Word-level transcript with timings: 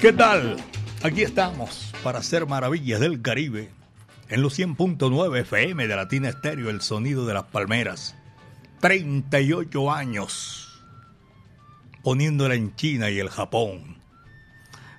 ¿Qué 0.00 0.12
tal? 0.12 0.56
Aquí 1.02 1.22
estamos 1.22 1.92
para 2.02 2.18
hacer 2.18 2.46
maravillas 2.46 3.00
del 3.00 3.22
Caribe 3.22 3.70
en 4.28 4.42
los 4.42 4.58
100.9 4.58 5.40
FM 5.40 5.86
de 5.88 5.96
Latina 5.96 6.28
Estéreo, 6.28 6.68
el 6.70 6.82
sonido 6.82 7.26
de 7.26 7.34
las 7.34 7.44
palmeras. 7.44 8.16
38 8.80 9.90
años 9.90 10.82
poniéndola 12.02 12.54
en 12.54 12.74
China 12.76 13.10
y 13.10 13.18
el 13.18 13.30
Japón. 13.30 13.96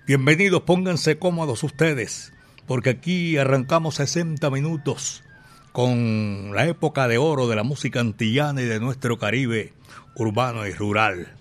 Bienvenidos, 0.08 0.64
pónganse 0.64 1.20
cómodos 1.20 1.64
ustedes, 1.64 2.34
porque 2.66 2.90
aquí 2.90 3.38
arrancamos 3.38 3.96
60 3.96 4.50
minutos 4.50 5.24
con 5.72 6.52
la 6.56 6.66
época 6.66 7.08
de 7.08 7.18
oro 7.18 7.48
de 7.48 7.56
la 7.56 7.64
música 7.64 8.00
antillana 8.00 8.62
y 8.62 8.66
de 8.66 8.80
nuestro 8.80 9.18
Caribe 9.18 9.74
urbano 10.16 10.66
y 10.66 10.74
rural. 10.74 11.37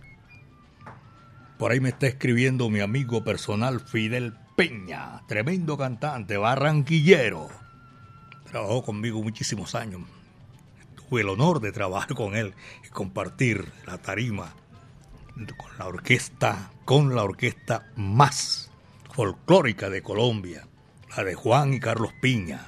Por 1.58 1.72
ahí 1.72 1.80
me 1.80 1.88
está 1.88 2.06
escribiendo 2.06 2.68
mi 2.68 2.80
amigo 2.80 3.24
personal 3.24 3.80
Fidel 3.80 4.34
Peña, 4.56 5.22
tremendo 5.26 5.78
cantante, 5.78 6.36
barranquillero. 6.36 7.48
Trabajó 8.50 8.82
conmigo 8.82 9.22
muchísimos 9.22 9.74
años. 9.74 10.02
Tuve 10.96 11.22
el 11.22 11.30
honor 11.30 11.60
de 11.60 11.72
trabajar 11.72 12.14
con 12.14 12.36
él 12.36 12.54
y 12.86 12.90
compartir 12.90 13.72
la 13.86 13.96
tarima 13.96 14.54
con 15.56 15.78
la 15.78 15.86
orquesta, 15.86 16.70
con 16.84 17.14
la 17.14 17.24
orquesta 17.24 17.86
más 17.96 18.70
folclórica 19.14 19.88
de 19.88 20.02
Colombia, 20.02 20.66
la 21.16 21.24
de 21.24 21.34
Juan 21.34 21.72
y 21.72 21.80
Carlos 21.80 22.12
Piña. 22.20 22.66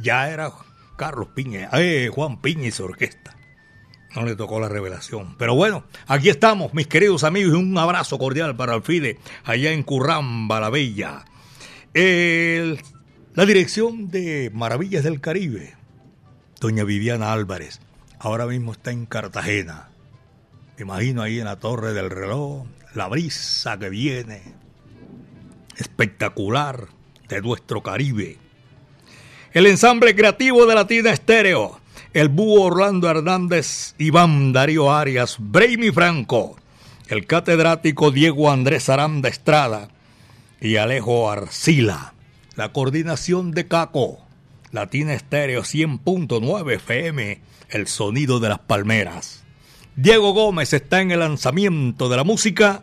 ya 0.00 0.30
era 0.30 0.50
Carlos 0.96 1.28
Piña, 1.34 1.68
eh, 1.74 2.10
Juan 2.12 2.40
Piña 2.40 2.68
y 2.68 2.70
su 2.70 2.84
orquesta 2.84 3.37
no 4.18 4.26
le 4.26 4.36
tocó 4.36 4.60
la 4.60 4.68
revelación. 4.68 5.36
Pero 5.38 5.54
bueno, 5.54 5.84
aquí 6.06 6.28
estamos, 6.28 6.74
mis 6.74 6.86
queridos 6.86 7.24
amigos, 7.24 7.52
y 7.52 7.56
un 7.56 7.76
abrazo 7.78 8.18
cordial 8.18 8.56
para 8.56 8.74
Alfide, 8.74 9.18
allá 9.44 9.72
en 9.72 9.82
Curramba, 9.82 10.60
la 10.60 10.70
Bella. 10.70 11.24
la 11.94 13.46
dirección 13.46 14.10
de 14.10 14.50
Maravillas 14.52 15.04
del 15.04 15.20
Caribe, 15.20 15.76
doña 16.60 16.84
Viviana 16.84 17.32
Álvarez, 17.32 17.80
ahora 18.18 18.46
mismo 18.46 18.72
está 18.72 18.90
en 18.90 19.06
Cartagena. 19.06 19.88
Me 20.76 20.82
imagino 20.82 21.22
ahí 21.22 21.38
en 21.38 21.46
la 21.46 21.56
torre 21.56 21.92
del 21.92 22.10
reloj, 22.10 22.66
la 22.94 23.08
brisa 23.08 23.78
que 23.78 23.88
viene, 23.88 24.42
espectacular 25.76 26.88
de 27.28 27.40
nuestro 27.40 27.82
Caribe. 27.82 28.38
El 29.52 29.66
ensamble 29.66 30.14
creativo 30.14 30.66
de 30.66 30.74
Latina 30.74 31.10
Estéreo 31.10 31.80
el 32.14 32.28
búho 32.28 32.62
Orlando 32.62 33.08
Hernández, 33.10 33.94
Iván 33.98 34.52
Darío 34.52 34.92
Arias, 34.92 35.36
Braimi 35.38 35.90
Franco, 35.90 36.56
el 37.08 37.26
catedrático 37.26 38.10
Diego 38.10 38.50
Andrés 38.50 38.88
Aranda 38.88 39.28
Estrada 39.28 39.88
y 40.60 40.76
Alejo 40.76 41.30
Arcila. 41.30 42.14
La 42.56 42.72
coordinación 42.72 43.52
de 43.52 43.68
Caco, 43.68 44.18
Latina 44.72 45.14
Estéreo 45.14 45.62
100.9 45.62 46.74
FM, 46.74 47.40
el 47.70 47.86
sonido 47.86 48.40
de 48.40 48.48
las 48.48 48.58
palmeras. 48.58 49.44
Diego 49.94 50.32
Gómez 50.32 50.72
está 50.72 51.00
en 51.00 51.10
el 51.10 51.20
lanzamiento 51.20 52.08
de 52.08 52.16
la 52.16 52.24
música 52.24 52.82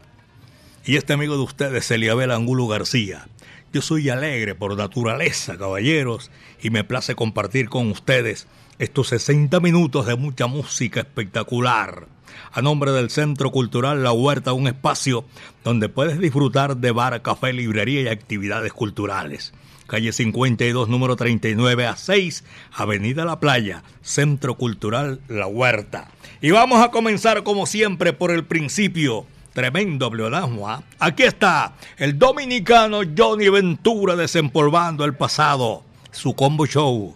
y 0.85 0.97
este 0.97 1.13
amigo 1.13 1.35
de 1.35 1.43
ustedes, 1.43 1.89
Eliabel 1.89 2.31
Angulo 2.31 2.67
García. 2.67 3.27
Yo 3.73 3.81
soy 3.81 4.09
alegre 4.09 4.55
por 4.55 4.77
naturaleza, 4.77 5.57
caballeros, 5.57 6.31
y 6.61 6.69
me 6.69 6.83
place 6.83 7.15
compartir 7.15 7.67
con 7.69 7.91
ustedes 7.91 8.47
estos 8.77 9.07
60 9.07 9.59
minutos 9.61 10.05
de 10.05 10.15
mucha 10.15 10.47
música 10.47 10.99
espectacular. 10.99 12.07
A 12.51 12.61
nombre 12.61 12.91
del 12.91 13.09
Centro 13.09 13.51
Cultural 13.51 14.03
La 14.03 14.11
Huerta, 14.11 14.53
un 14.53 14.67
espacio 14.67 15.25
donde 15.63 15.87
puedes 15.87 16.19
disfrutar 16.19 16.77
de 16.77 16.91
bar, 16.91 17.21
café, 17.21 17.53
librería 17.53 18.01
y 18.01 18.07
actividades 18.07 18.73
culturales. 18.73 19.53
Calle 19.87 20.11
52, 20.11 20.89
número 20.89 21.15
39 21.15 21.85
a 21.85 21.95
6, 21.95 22.43
Avenida 22.73 23.23
La 23.23 23.39
Playa, 23.39 23.83
Centro 24.01 24.55
Cultural 24.55 25.21
La 25.27 25.47
Huerta. 25.47 26.09
Y 26.41 26.51
vamos 26.51 26.83
a 26.83 26.91
comenzar 26.91 27.43
como 27.43 27.65
siempre 27.65 28.11
por 28.11 28.31
el 28.31 28.43
principio. 28.45 29.25
Tremendo 29.53 30.11
pleonasmo, 30.11 30.67
¿ah? 30.67 30.83
Aquí 30.99 31.23
está 31.23 31.75
el 31.97 32.19
dominicano 32.19 33.01
Johnny 33.17 33.47
Ventura 33.47 34.17
desempolvando 34.17 35.05
el 35.05 35.15
pasado. 35.15 35.83
Su 36.11 36.35
combo 36.35 36.65
show 36.65 37.15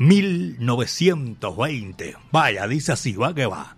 1920. 0.00 2.16
Vaya, 2.32 2.66
dice 2.66 2.92
así, 2.92 3.12
va 3.12 3.34
que 3.34 3.44
va. 3.44 3.76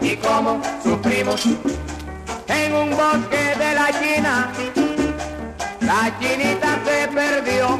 Y 0.00 0.16
cómo 0.16 0.60
sufrimos. 0.82 1.44
En 2.48 2.74
un 2.74 2.90
bosque 2.90 3.54
de 3.58 3.74
la 3.74 3.88
China, 4.00 4.52
la 5.80 6.18
chinita 6.18 6.78
se 6.84 7.08
perdió. 7.08 7.78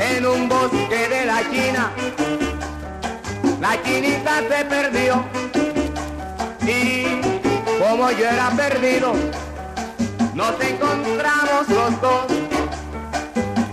En 0.00 0.26
un 0.26 0.48
bosque 0.48 1.08
de 1.08 1.26
la 1.26 1.40
China, 1.50 1.90
la 3.60 3.82
chinita 3.82 4.40
se 4.48 4.64
perdió. 4.64 5.24
Y 6.66 7.20
como 7.78 8.10
yo 8.10 8.26
era 8.26 8.50
perdido, 8.50 9.12
nos 10.34 10.54
encontramos 10.60 11.68
los 11.68 12.00
dos. 12.00 12.26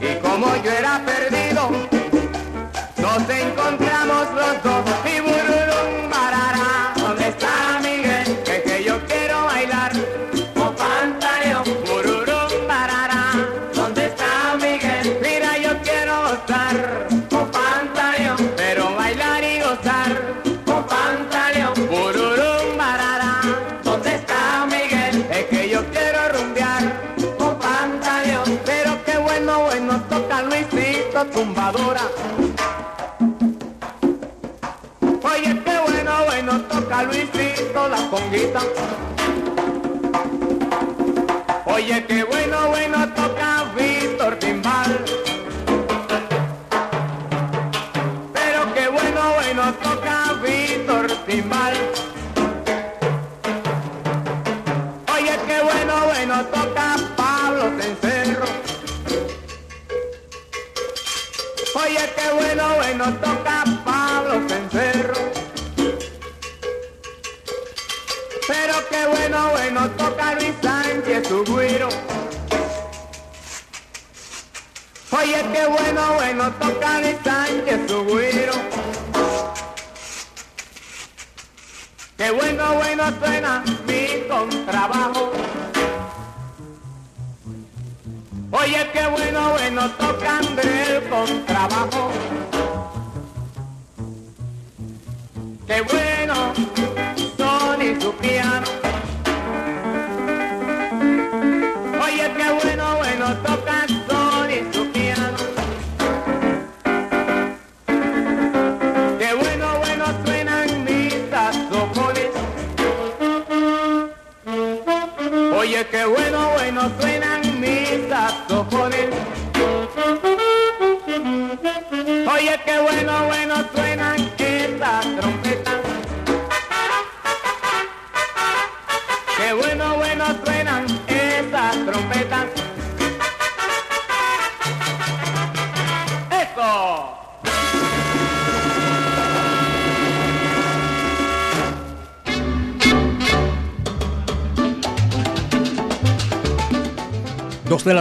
Y 0.02 0.16
como 0.22 0.56
yo 0.58 0.72
era 0.72 1.02
perdido, 1.04 1.72
nos 2.98 3.30
encontramos 3.30 4.28
los 4.36 4.64
dos. 4.64 4.97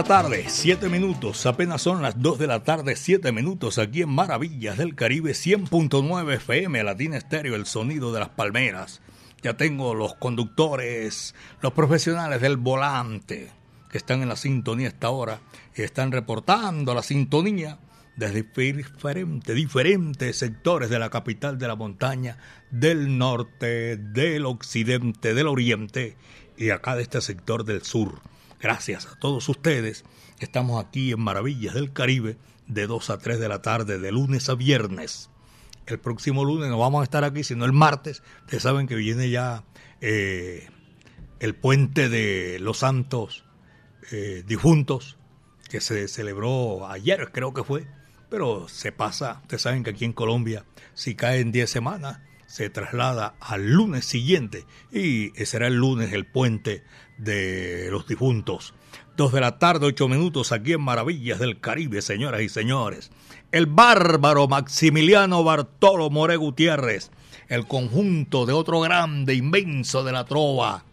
Tarde, 0.07 0.45
siete 0.47 0.87
minutos. 0.87 1.45
Apenas 1.45 1.81
son 1.81 2.01
las 2.01 2.21
dos 2.21 2.39
de 2.39 2.47
la 2.47 2.63
tarde, 2.63 2.95
siete 2.95 3.33
minutos 3.33 3.77
aquí 3.77 4.03
en 4.03 4.09
Maravillas 4.09 4.77
del 4.77 4.95
Caribe 4.95 5.31
100.9 5.31 6.35
FM, 6.35 6.81
Latina 6.81 7.17
Estéreo, 7.17 7.55
el 7.55 7.65
sonido 7.65 8.13
de 8.13 8.21
las 8.21 8.29
palmeras. 8.29 9.01
Ya 9.43 9.57
tengo 9.57 9.93
los 9.95 10.15
conductores, 10.15 11.35
los 11.61 11.73
profesionales 11.73 12.39
del 12.39 12.55
volante 12.55 13.51
que 13.91 13.97
están 13.97 14.21
en 14.21 14.29
la 14.29 14.37
sintonía 14.37 14.87
a 14.87 14.91
esta 14.91 15.09
hora 15.09 15.41
y 15.75 15.81
están 15.81 16.13
reportando 16.13 16.95
la 16.95 17.03
sintonía 17.03 17.77
desde 18.15 18.45
diferentes 19.53 20.37
sectores 20.37 20.89
de 20.89 20.99
la 20.99 21.09
capital 21.09 21.57
de 21.57 21.67
la 21.67 21.75
montaña, 21.75 22.37
del 22.71 23.17
norte, 23.17 23.97
del 23.97 24.45
occidente, 24.45 25.33
del 25.33 25.47
oriente 25.47 26.15
y 26.55 26.69
acá 26.69 26.95
de 26.95 27.01
este 27.01 27.19
sector 27.19 27.65
del 27.65 27.83
sur. 27.83 28.21
Gracias 28.59 29.05
a 29.05 29.15
todos 29.19 29.47
ustedes. 29.49 30.03
Estamos 30.39 30.83
aquí 30.83 31.11
en 31.11 31.19
Maravillas 31.19 31.75
del 31.75 31.93
Caribe 31.93 32.37
de 32.65 32.87
2 32.87 33.11
a 33.11 33.19
3 33.19 33.39
de 33.39 33.47
la 33.47 33.61
tarde, 33.61 33.99
de 33.99 34.11
lunes 34.11 34.49
a 34.49 34.55
viernes. 34.55 35.29
El 35.85 35.99
próximo 35.99 36.43
lunes 36.43 36.69
no 36.69 36.79
vamos 36.79 37.01
a 37.01 37.03
estar 37.03 37.23
aquí, 37.23 37.43
sino 37.43 37.65
el 37.65 37.71
martes. 37.71 38.23
Ustedes 38.41 38.63
saben 38.63 38.87
que 38.87 38.95
viene 38.95 39.29
ya 39.29 39.63
eh, 40.01 40.69
el 41.39 41.53
puente 41.53 42.09
de 42.09 42.57
los 42.59 42.79
santos 42.79 43.45
eh, 44.11 44.43
difuntos, 44.47 45.17
que 45.69 45.79
se 45.79 46.07
celebró 46.07 46.87
ayer, 46.87 47.31
creo 47.31 47.53
que 47.53 47.63
fue. 47.63 47.87
Pero 48.29 48.67
se 48.67 48.91
pasa, 48.91 49.39
ustedes 49.43 49.61
saben 49.61 49.83
que 49.83 49.91
aquí 49.91 50.03
en 50.03 50.13
Colombia, 50.13 50.65
si 50.95 51.13
cae 51.13 51.41
en 51.41 51.51
10 51.51 51.69
semanas, 51.69 52.19
se 52.47 52.69
traslada 52.69 53.35
al 53.39 53.71
lunes 53.71 54.05
siguiente 54.05 54.65
y 54.91 55.29
será 55.45 55.67
el 55.67 55.75
lunes 55.75 56.11
el 56.13 56.25
puente 56.25 56.83
de 57.17 57.89
los 57.91 58.07
difuntos. 58.07 58.73
Dos 59.15 59.31
de 59.31 59.41
la 59.41 59.57
tarde, 59.57 59.87
ocho 59.87 60.07
minutos 60.07 60.51
aquí 60.51 60.73
en 60.73 60.81
Maravillas 60.81 61.39
del 61.39 61.59
Caribe, 61.59 62.01
señoras 62.01 62.41
y 62.41 62.49
señores. 62.49 63.11
El 63.51 63.65
bárbaro 63.65 64.47
Maximiliano 64.47 65.43
Bartolo 65.43 66.09
More 66.09 66.35
Gutiérrez, 66.35 67.09
el 67.47 67.65
conjunto 67.65 68.45
de 68.45 68.53
otro 68.53 68.81
grande, 68.81 69.33
inmenso 69.33 70.03
de 70.03 70.11
la 70.11 70.25
trova, 70.25 70.83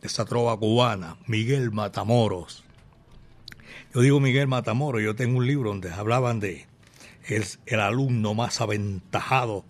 de 0.00 0.08
esa 0.08 0.24
trova 0.24 0.58
cubana, 0.58 1.16
Miguel 1.26 1.70
Matamoros. 1.70 2.64
Yo 3.94 4.00
digo 4.00 4.18
Miguel 4.18 4.48
Matamoros, 4.48 5.02
yo 5.02 5.14
tengo 5.14 5.38
un 5.38 5.46
libro 5.46 5.70
donde 5.70 5.92
hablaban 5.92 6.40
de 6.40 6.66
es 7.26 7.58
el 7.66 7.80
alumno 7.80 8.34
más 8.34 8.60
aventajado 8.60 9.64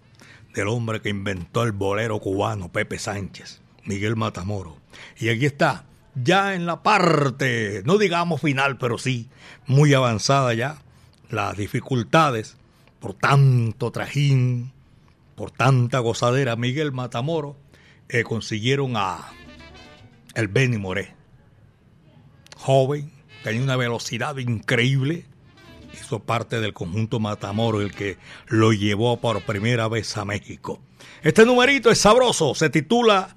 del 0.54 0.68
hombre 0.68 1.00
que 1.00 1.08
inventó 1.08 1.62
el 1.62 1.72
bolero 1.72 2.18
cubano, 2.20 2.70
Pepe 2.70 2.98
Sánchez, 2.98 3.60
Miguel 3.84 4.16
Matamoro. 4.16 4.76
Y 5.18 5.28
aquí 5.28 5.46
está, 5.46 5.84
ya 6.14 6.54
en 6.54 6.66
la 6.66 6.82
parte, 6.82 7.82
no 7.84 7.98
digamos 7.98 8.40
final, 8.40 8.78
pero 8.78 8.98
sí 8.98 9.28
muy 9.66 9.94
avanzada 9.94 10.54
ya, 10.54 10.78
las 11.30 11.56
dificultades 11.56 12.56
por 13.00 13.14
tanto 13.14 13.90
trajín, 13.90 14.72
por 15.34 15.50
tanta 15.50 15.98
gozadera, 15.98 16.56
Miguel 16.56 16.92
Matamoro, 16.92 17.56
eh, 18.08 18.22
consiguieron 18.22 18.96
a 18.96 19.30
el 20.34 20.48
Benny 20.48 20.78
Moré. 20.78 21.14
Joven, 22.56 23.12
tenía 23.42 23.62
una 23.62 23.76
velocidad 23.76 24.38
increíble, 24.38 25.26
hizo 25.92 26.20
parte 26.20 26.60
del 26.60 26.72
conjunto 26.72 27.20
Matamoro, 27.20 27.82
el 27.82 27.92
que 27.92 28.16
lo 28.46 28.72
llevó 28.72 29.20
por 29.20 29.42
primera 29.42 29.86
vez 29.88 30.16
a 30.16 30.24
México. 30.24 30.80
Este 31.22 31.44
numerito 31.44 31.90
es 31.90 31.98
sabroso, 31.98 32.54
se 32.54 32.70
titula 32.70 33.36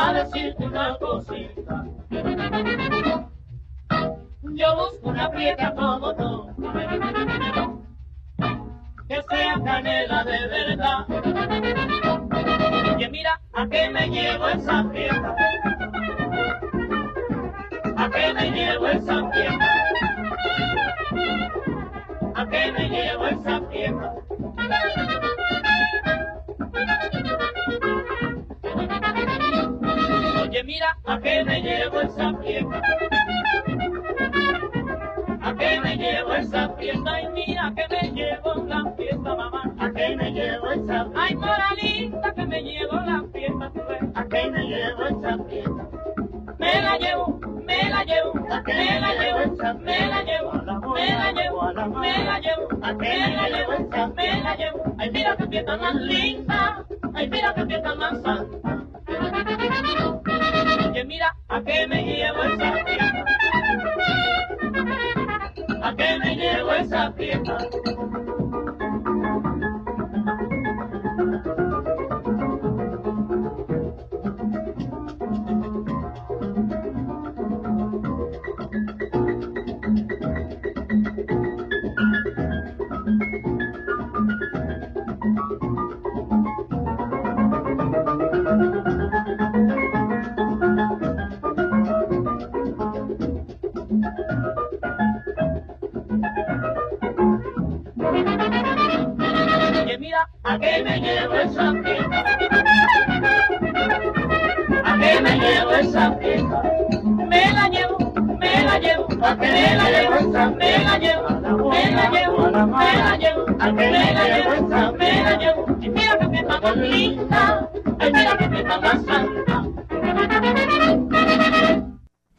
para 0.00 0.24
decirte 0.24 0.64
una 0.64 0.96
cosita. 0.96 1.84
Yo 4.42 4.76
busco 4.76 5.08
una 5.10 5.30
prieta 5.30 5.74
como 5.74 6.14
tú, 6.14 6.48
que 9.08 9.22
sea 9.28 9.60
canela 9.62 10.24
de 10.24 10.46
verdad. 10.48 11.06
Y 12.98 13.08
mira, 13.10 13.40
a 13.52 13.66
qué 13.68 13.90
me 13.90 14.08
llevo 14.08 14.48
esa 14.48 14.88
prieta, 14.88 15.36
a 17.96 18.10
qué 18.10 18.34
me 18.34 18.50
llevo 18.50 18.86
esa 18.86 19.30
prieta, 19.30 19.68
a 22.36 22.46
qué 22.48 22.72
me 22.72 22.88
llevo 22.88 23.26
esa 23.26 23.60
prieta. 23.68 24.14
Mira, 30.70 30.96
¿a 31.04 31.18
qué 31.18 31.44
me 31.44 31.60
llevo 31.60 32.00
esa 32.00 32.32
fiesta? 32.38 32.82
¿A 35.42 35.54
qué 35.56 35.80
me 35.80 35.96
llevo 35.96 36.34
esa 36.34 36.68
fiesta? 36.76 37.22
Y 37.22 37.28
mira, 37.30 37.72
que 37.74 37.88
me 37.88 38.10
llevo 38.12 38.54
la 38.68 38.92
fiesta, 38.96 39.34
mamá. 39.34 39.62
¿A 39.80 39.90
qué 39.90 40.14
me 40.14 40.30
llevo 40.30 40.70
esa 40.70 41.04
fiesta? 41.06 41.20
Ay, 41.22 41.34
moralita, 41.34 42.34
que 42.34 42.46
me 42.46 42.62
llevo 42.62 42.92
la 42.92 43.24
fiesta, 43.32 43.70
tú 43.74 43.80
ves. 43.88 44.02
¿A 44.14 44.24
qué 44.28 44.50
me 44.52 44.62
llevo 44.62 45.02
esa 45.06 45.44
fiesta? 45.44 45.88
Me 46.58 46.82
la 46.82 46.98
llevo, 46.98 47.40
me 47.66 47.90
la 47.90 48.04
llevo, 48.04 48.34
me 48.34 48.46
la 48.48 48.62
llevo, 48.62 48.94
me 48.94 49.00
la 49.00 49.14
llevo, 49.14 49.74
me 49.74 50.06
la 50.06 50.22
llevo, 50.22 50.52
me 50.52 51.08
la 51.16 51.32
llevo, 51.32 51.62
me 51.98 52.24
la 52.24 52.38
llevo, 52.38 52.68
me 52.94 54.42
la 54.42 54.56
llevo. 54.56 54.94
Ay, 54.98 55.10
mira 55.10 55.36
qué 55.36 55.46
fiesta 55.48 55.76
más 55.78 55.94
linda, 55.96 56.86
ay, 57.14 57.28
mira 57.28 57.54
qué 57.54 57.66
fiesta 57.66 57.94
más 57.96 58.22
santa. 58.22 58.69
Mira, 61.10 61.34
¿a 61.48 61.60
qué 61.64 61.88
me 61.88 62.04
llevo 62.04 62.40
esa 62.44 62.72
fiesta? 62.84 63.24
¿A 65.82 65.96
qué 65.96 66.18
me 66.20 66.36
llevo 66.36 66.72
esa 66.72 67.12
fiesta? 67.14 67.58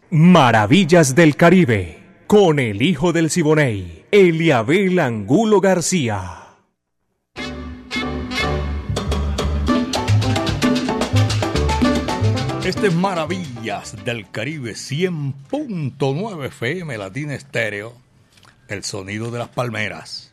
Maravillas 0.10 1.16
del 1.16 1.36
Caribe, 1.36 2.04
con 2.28 2.60
el 2.60 2.82
hijo 2.82 3.14
del 3.14 3.30
Siboney, 3.30 4.06
Eliabel 4.12 5.00
Angulo 5.00 5.62
García. 5.62 6.42
Este 12.66 12.88
es 12.88 12.94
Maravillas 12.94 14.04
del 14.04 14.30
Caribe 14.30 14.72
100.9 14.72 16.46
FM 16.46 16.98
Latina 16.98 17.36
Estéreo, 17.36 17.94
el 18.68 18.84
sonido 18.84 19.32
de 19.32 19.40
las 19.40 19.50
palmeras. 19.50 20.31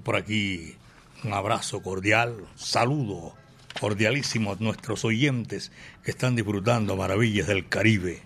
Por 0.00 0.16
aquí 0.16 0.76
un 1.24 1.32
abrazo 1.32 1.82
cordial, 1.82 2.36
saludo 2.56 3.34
cordialísimo 3.80 4.52
a 4.52 4.56
nuestros 4.58 5.04
oyentes 5.04 5.72
que 6.02 6.10
están 6.10 6.36
disfrutando 6.36 6.96
Maravillas 6.96 7.46
del 7.46 7.68
Caribe. 7.68 8.22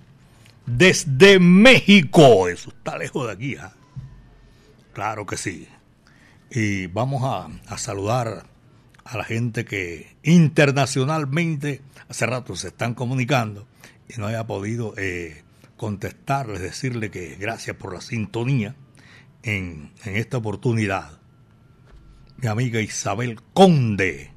Desde 0.65 1.39
México, 1.39 2.49
eso 2.49 2.71
está 2.71 2.99
lejos 2.99 3.27
de 3.27 3.33
aquí, 3.33 3.57
¿ah? 3.57 3.73
Claro 4.93 5.27
que 5.27 5.37
sí. 5.37 5.69
Y 6.51 6.87
vamos 6.87 7.23
a, 7.25 7.77
saludar 7.77 8.47
a 9.05 9.17
la 9.19 9.25
gente 9.25 9.65
que 9.65 10.17
internacionalmente 10.23 11.83
hace 12.09 12.27
rato 12.27 12.57
se 12.57 12.69
están 12.69 12.95
comunicando 12.95 13.67
y 14.09 14.19
no 14.19 14.27
haya 14.27 14.47
podido 14.47 14.95
eh, 14.97 15.43
contestarles, 15.77 16.61
decirle 16.61 17.11
que 17.11 17.37
gracias 17.37 17.77
por 17.77 17.93
la 17.93 18.01
sintonía 18.01 18.75
en 19.43 19.93
esta 20.05 20.39
oportunidad. 20.39 21.21
Mi 22.39 22.49
amiga 22.49 22.81
Isabel 22.81 23.41
Conde. 23.55 24.31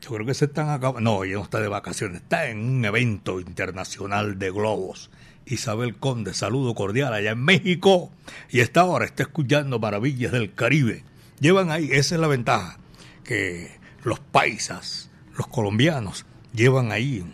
Yo 0.00 0.10
creo 0.10 0.26
que 0.26 0.34
se 0.34 0.46
están 0.46 0.70
acabando. 0.70 1.00
No, 1.00 1.24
ella 1.24 1.36
no 1.36 1.44
está 1.44 1.60
de 1.60 1.68
vacaciones, 1.68 2.22
está 2.22 2.48
en 2.48 2.58
un 2.58 2.84
evento 2.84 3.40
internacional 3.40 4.40
de 4.40 4.50
globos. 4.50 5.10
Isabel 5.46 5.96
Conde, 5.96 6.34
saludo 6.34 6.74
cordial 6.74 7.14
allá 7.14 7.30
en 7.32 7.44
México. 7.44 8.10
Y 8.50 8.60
esta 8.60 8.84
hora 8.84 9.04
está 9.04 9.22
escuchando 9.22 9.78
Maravillas 9.78 10.32
del 10.32 10.52
Caribe. 10.52 11.04
Llevan 11.38 11.70
ahí, 11.70 11.90
esa 11.92 12.16
es 12.16 12.20
la 12.20 12.26
ventaja, 12.26 12.78
que 13.22 13.70
los 14.02 14.18
paisas, 14.18 15.10
los 15.36 15.46
colombianos, 15.46 16.26
llevan 16.52 16.90
ahí 16.90 17.24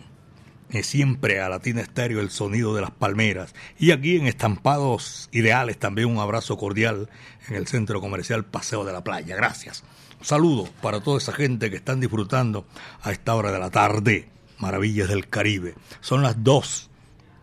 siempre 0.83 1.39
a 1.39 1.49
Latina 1.49 1.81
Estéreo 1.81 2.19
el 2.19 2.29
sonido 2.29 2.75
de 2.75 2.81
las 2.81 2.91
palmeras. 2.91 3.53
Y 3.79 3.91
aquí 3.91 4.17
en 4.17 4.27
Estampados 4.27 5.29
Ideales 5.31 5.77
también 5.77 6.09
un 6.09 6.19
abrazo 6.19 6.57
cordial 6.57 7.09
en 7.47 7.55
el 7.55 7.67
Centro 7.67 8.01
Comercial 8.01 8.45
Paseo 8.45 8.83
de 8.83 8.93
la 8.93 9.03
Playa. 9.03 9.35
Gracias. 9.35 9.83
Un 10.19 10.25
saludo 10.25 10.69
para 10.81 11.01
toda 11.01 11.19
esa 11.19 11.31
gente 11.31 11.69
que 11.69 11.77
están 11.77 11.99
disfrutando 11.99 12.65
a 13.01 13.11
esta 13.11 13.35
hora 13.35 13.51
de 13.51 13.59
la 13.59 13.69
tarde. 13.69 14.29
Maravillas 14.59 15.09
del 15.09 15.27
Caribe. 15.29 15.75
Son 16.01 16.23
las 16.23 16.43
2. 16.43 16.89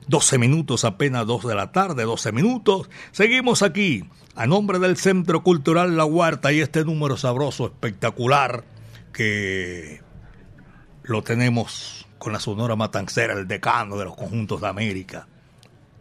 12 0.07 0.39
minutos, 0.39 0.85
apenas 0.85 1.27
2 1.27 1.47
de 1.47 1.55
la 1.55 1.73
tarde, 1.73 2.05
12 2.05 2.33
minutos. 2.33 2.91
Seguimos 3.13 3.63
aquí, 3.63 4.05
a 4.35 4.47
nombre 4.47 4.79
del 4.79 4.99
Centro 4.99 5.43
Cultural 5.43 5.97
La 5.97 6.05
Huerta 6.05 6.53
y 6.53 6.61
este 6.61 6.85
número 6.85 7.17
sabroso, 7.17 7.67
espectacular, 7.67 8.65
que 9.15 10.03
lo 11.05 11.23
tenemos 11.23 12.04
con 12.25 12.33
la 12.33 12.41
Sonora 12.41 12.75
Matancera, 12.75 13.35
el 13.35 13.47
decano 13.47 13.99
de 13.99 14.07
los 14.07 14.17
conjuntos 14.17 14.59
de 14.63 14.67
América, 14.67 15.27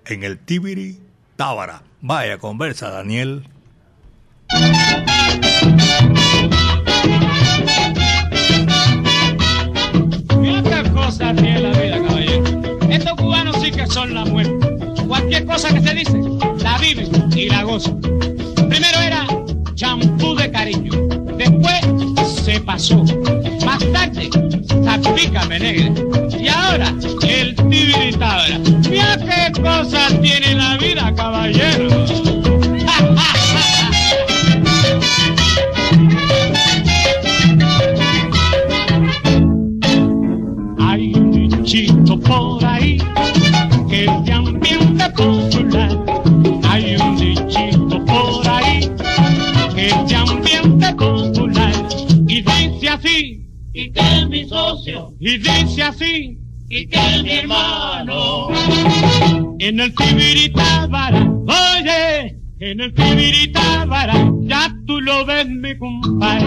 en 0.05 0.23
el 0.23 0.39
Tibiri 0.39 0.97
Tábara. 1.35 1.83
Vaya 1.99 2.37
conversa, 2.37 2.89
Daniel. 2.89 3.45
Cosas 10.93 11.35
tiene 11.35 11.59
la 11.59 11.71
vida, 11.71 12.01
caballero. 12.07 12.79
Estos 12.89 13.13
cubanos 13.17 13.57
sí 13.61 13.71
que 13.71 13.85
son 13.87 14.13
la 14.13 14.23
muerte. 14.23 14.53
Cualquier 15.05 15.45
cosa 15.45 15.73
que 15.73 15.81
se 15.81 15.93
dice, 15.93 16.21
la 16.59 16.77
viven 16.77 17.37
y 17.37 17.49
la 17.49 17.63
gozan. 17.63 17.99
Primero 18.69 18.99
era 19.01 19.27
champú 19.73 20.35
de 20.35 20.49
cariño, 20.49 20.91
después 21.35 21.81
se 22.45 22.61
pasó 22.61 23.03
más 23.73 23.91
tarde, 23.91 24.29
tapícame 24.85 25.57
negra. 25.57 25.89
Y 26.39 26.47
ahora, 26.47 26.93
el 27.27 27.55
tibiritabra. 27.55 28.59
Mira 28.87 29.17
qué 29.17 29.51
cosas 29.59 30.21
tiene 30.21 30.53
la 30.53 30.77
vida, 30.77 31.11
caballero. 31.15 31.87
Hay 40.77 41.15
un 41.15 41.31
dichito 41.31 42.19
por 42.19 42.63
ahí 42.63 42.99
que 43.89 44.05
es 44.05 44.23
de 44.23 44.33
ambiente 44.33 45.09
popular. 45.09 45.97
Hay 46.69 46.95
un 46.95 47.17
dichito 47.17 48.05
por 48.05 48.47
ahí 48.47 48.87
que 49.73 49.91
de 50.07 50.15
ambiente 50.15 50.93
popular. 50.93 51.73
Y 52.27 52.43
dice 52.43 52.89
así, 52.89 53.42
y 53.73 53.91
que 53.91 54.25
mi 54.29 54.47
socio, 54.47 55.13
y 55.19 55.37
dice 55.37 55.83
así, 55.83 56.37
y 56.69 56.85
que 56.87 56.99
mi 57.23 57.31
hermano. 57.31 58.49
en 59.59 59.79
el 59.79 59.95
Tibiritábara, 59.95 61.27
oye, 61.47 62.37
en 62.59 62.81
el 62.81 62.93
Tibiritábara, 62.93 64.31
ya 64.41 64.73
tú 64.85 65.01
lo 65.01 65.25
ves 65.25 65.47
mi 65.49 65.75
compadre, 65.77 66.45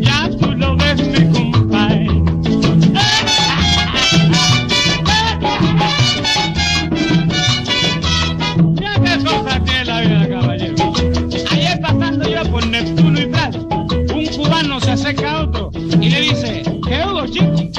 ya 0.00 0.28
tú 0.40 0.52
lo 0.52 0.76
ves 0.76 1.06
mi 1.08 1.25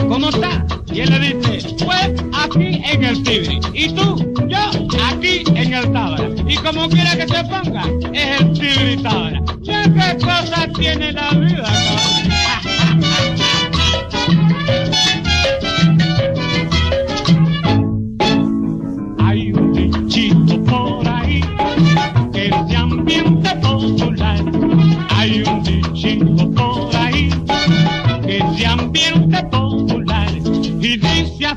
¿Cómo 0.08 0.30
está? 0.30 0.66
Y 0.94 1.02
él 1.02 1.10
le 1.10 1.20
dice, 1.20 1.76
pues 1.84 2.12
aquí 2.34 2.82
en 2.84 3.04
el 3.04 3.24
Tibri. 3.24 3.60
Y 3.74 3.90
tú, 3.94 4.34
yo, 4.48 4.58
aquí 5.10 5.44
en 5.56 5.74
el 5.74 5.92
Tábara. 5.92 6.30
Y 6.48 6.56
como 6.58 6.90
quiera 6.90 7.16
que 7.16 7.28
se 7.28 7.44
ponga, 7.44 7.86
es 8.14 8.60
el 8.60 9.04
Tábara. 9.04 9.42
Ya 9.62 9.84
qué 9.84 10.18
cosa 10.24 10.68
tiene 10.78 11.12
la 11.12 11.30
vida. 11.32 11.68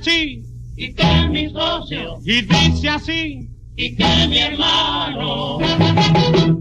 Así, 0.01 0.43
y 0.77 0.95
que 0.95 1.29
mi 1.29 1.51
socio, 1.51 2.19
y 2.25 2.41
dice 2.43 2.89
así, 2.89 3.49
y 3.77 3.95
que 3.97 4.29
mi 4.29 4.39
hermano. 4.39 5.59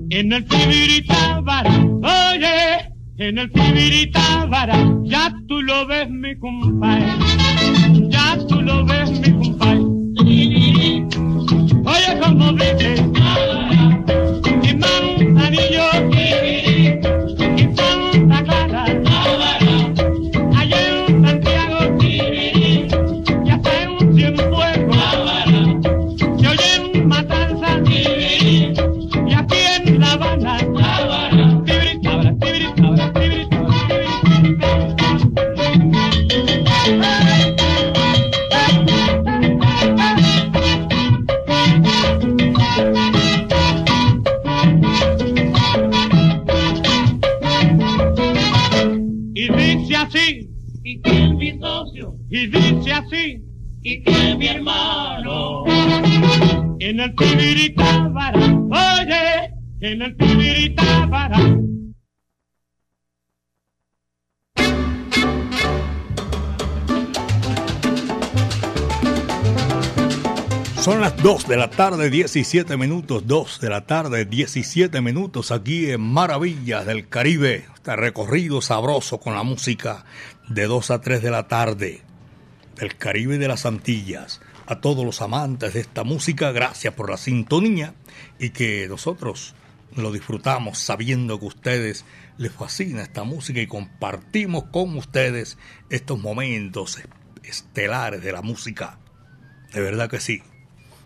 en 0.09 0.33
el 0.33 0.45
Tibiritábara, 0.45 1.71
oye, 2.03 2.91
en 3.17 3.37
el 3.37 3.51
Tibiritábara, 3.51 4.77
ya 5.05 5.33
tú 5.47 5.61
lo 5.61 5.87
ves 5.87 6.09
mi 6.09 6.37
compadre, 6.37 7.07
ya 8.09 8.37
tú 8.47 8.61
lo 8.61 8.85
ves 8.85 9.09
mi 9.21 9.31
compadre. 9.31 9.79
Oye, 11.85 12.19
como 12.21 12.51
dice, 12.53 13.08
el 57.09 57.15
Tibiritábara, 57.15 58.39
oye, 58.69 59.53
en 59.81 60.01
el 60.01 60.17
Tibiritábara. 60.17 61.37
Son 70.81 71.01
las 71.01 71.21
2 71.21 71.47
de 71.47 71.57
la 71.57 71.69
tarde, 71.69 72.09
17 72.09 72.77
minutos, 72.77 73.27
2 73.27 73.59
de 73.61 73.69
la 73.69 73.85
tarde, 73.85 74.25
17 74.25 75.01
minutos 75.01 75.51
aquí 75.51 75.91
en 75.91 76.01
Maravillas 76.01 76.85
del 76.85 77.07
Caribe. 77.07 77.65
Este 77.75 77.95
recorrido 77.95 78.61
sabroso 78.61 79.19
con 79.19 79.35
la 79.35 79.43
música 79.43 80.05
de 80.47 80.65
2 80.65 80.91
a 80.91 81.01
3 81.01 81.21
de 81.21 81.31
la 81.31 81.47
tarde 81.47 82.01
del 82.77 82.95
Caribe 82.95 83.37
de 83.37 83.47
las 83.47 83.65
Antillas. 83.65 84.41
A 84.69 84.81
todos 84.81 85.03
los 85.03 85.23
amantes 85.23 85.73
de 85.73 85.79
esta 85.79 86.03
música, 86.03 86.51
gracias 86.51 86.93
por 86.93 87.09
la 87.09 87.17
sintonía 87.17 87.95
y 88.37 88.51
que 88.51 88.87
nosotros 88.87 89.55
lo 89.95 90.11
disfrutamos 90.11 90.77
sabiendo 90.77 91.39
que 91.39 91.45
a 91.45 91.47
ustedes 91.47 92.05
les 92.37 92.51
fascina 92.51 93.01
esta 93.01 93.23
música 93.23 93.61
y 93.61 93.65
compartimos 93.65 94.65
con 94.65 94.95
ustedes 94.95 95.57
estos 95.89 96.19
momentos 96.19 96.99
estelares 97.41 98.21
de 98.21 98.31
la 98.31 98.43
música. 98.43 98.99
De 99.73 99.81
verdad 99.81 100.07
que 100.07 100.19
sí. 100.19 100.43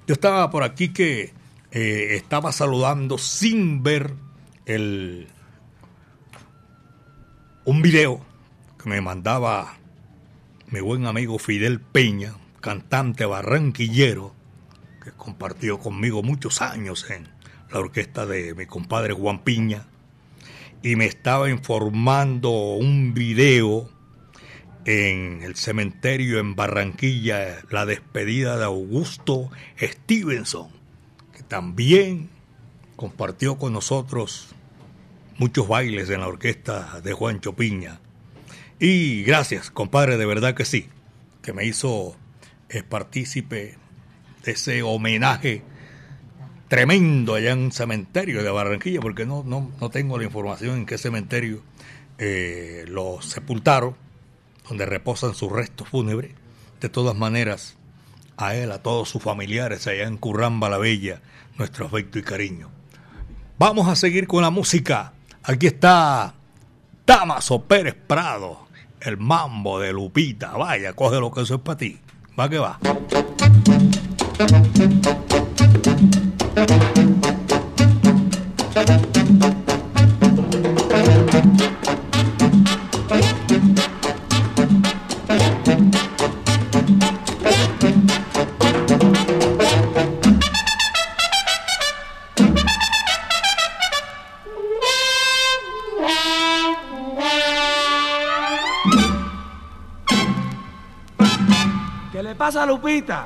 Yo 0.07 0.13
estaba 0.13 0.49
por 0.49 0.63
aquí 0.63 0.89
que 0.89 1.31
eh, 1.71 2.15
estaba 2.17 2.51
saludando 2.51 3.17
sin 3.17 3.81
ver 3.81 4.13
el 4.65 5.29
un 7.63 7.81
video 7.81 8.25
que 8.77 8.89
me 8.89 8.99
mandaba 8.99 9.77
mi 10.67 10.81
buen 10.81 11.05
amigo 11.05 11.39
Fidel 11.39 11.79
Peña, 11.79 12.33
cantante 12.63 13.25
barranquillero, 13.25 14.33
que 15.03 15.11
compartió 15.11 15.79
conmigo 15.79 16.23
muchos 16.23 16.61
años 16.61 17.09
en 17.09 17.27
la 17.69 17.79
orquesta 17.79 18.25
de 18.25 18.55
mi 18.55 18.65
compadre 18.65 19.13
Juan 19.13 19.43
Piña, 19.43 19.85
y 20.81 20.95
me 20.95 21.05
estaba 21.05 21.49
informando 21.49 22.49
un 22.49 23.13
video 23.13 23.89
en 24.85 25.43
el 25.43 25.57
cementerio 25.57 26.39
en 26.39 26.55
Barranquilla, 26.55 27.57
la 27.69 27.85
despedida 27.85 28.57
de 28.57 28.63
Augusto 28.63 29.51
Stevenson, 29.77 30.69
que 31.35 31.43
también 31.43 32.29
compartió 32.95 33.57
con 33.57 33.73
nosotros 33.73 34.55
muchos 35.37 35.67
bailes 35.67 36.09
en 36.09 36.21
la 36.21 36.29
orquesta 36.29 37.01
de 37.01 37.11
Juancho 37.11 37.57
Piña. 37.57 37.99
Y 38.79 39.23
gracias, 39.23 39.69
compadre, 39.69 40.15
de 40.15 40.25
verdad 40.25 40.55
que 40.55 40.63
sí, 40.63 40.87
que 41.41 41.51
me 41.51 41.65
hizo 41.65 42.15
eh, 42.73 42.83
partícipe 42.83 43.77
de 44.43 44.51
ese 44.51 44.83
homenaje 44.83 45.63
tremendo 46.67 47.35
allá 47.35 47.51
en 47.51 47.59
un 47.59 47.71
cementerio 47.71 48.43
de 48.43 48.49
Barranquilla, 48.49 48.99
porque 48.99 49.27
no, 49.27 49.43
no, 49.45 49.71
no 49.79 49.89
tengo 49.91 50.17
la 50.17 50.23
información 50.23 50.77
en 50.77 50.85
qué 50.87 50.97
cementerio 50.97 51.61
eh, 52.17 52.85
lo 52.87 53.21
sepultaron, 53.21 53.95
donde 54.67 54.87
reposan 54.87 55.35
sus 55.35 55.51
restos 55.51 55.87
fúnebres. 55.87 56.31
De 56.81 56.89
todas 56.89 57.15
maneras, 57.15 57.77
a 58.37 58.55
él, 58.55 58.71
a 58.71 58.81
todos 58.81 59.07
sus 59.07 59.21
familiares 59.21 59.85
allá 59.85 60.07
en 60.07 60.17
Curramba 60.17 60.67
la 60.67 60.79
Bella, 60.79 61.21
nuestro 61.57 61.85
afecto 61.85 62.17
y 62.17 62.23
cariño. 62.23 62.71
Vamos 63.59 63.87
a 63.87 63.95
seguir 63.95 64.27
con 64.27 64.41
la 64.41 64.49
música. 64.49 65.13
Aquí 65.43 65.67
está 65.67 66.33
Damaso 67.05 67.63
Pérez 67.65 67.95
Prado, 68.07 68.67
el 68.99 69.17
mambo 69.17 69.79
de 69.79 69.93
Lupita. 69.93 70.57
Vaya, 70.57 70.93
coge 70.93 71.19
lo 71.19 71.31
que 71.31 71.41
eso 71.41 71.55
es 71.55 71.61
para 71.61 71.77
ti. 71.77 71.99
Bagua. 72.35 72.79
Thank 78.85 79.17
Lupita? 102.83 103.25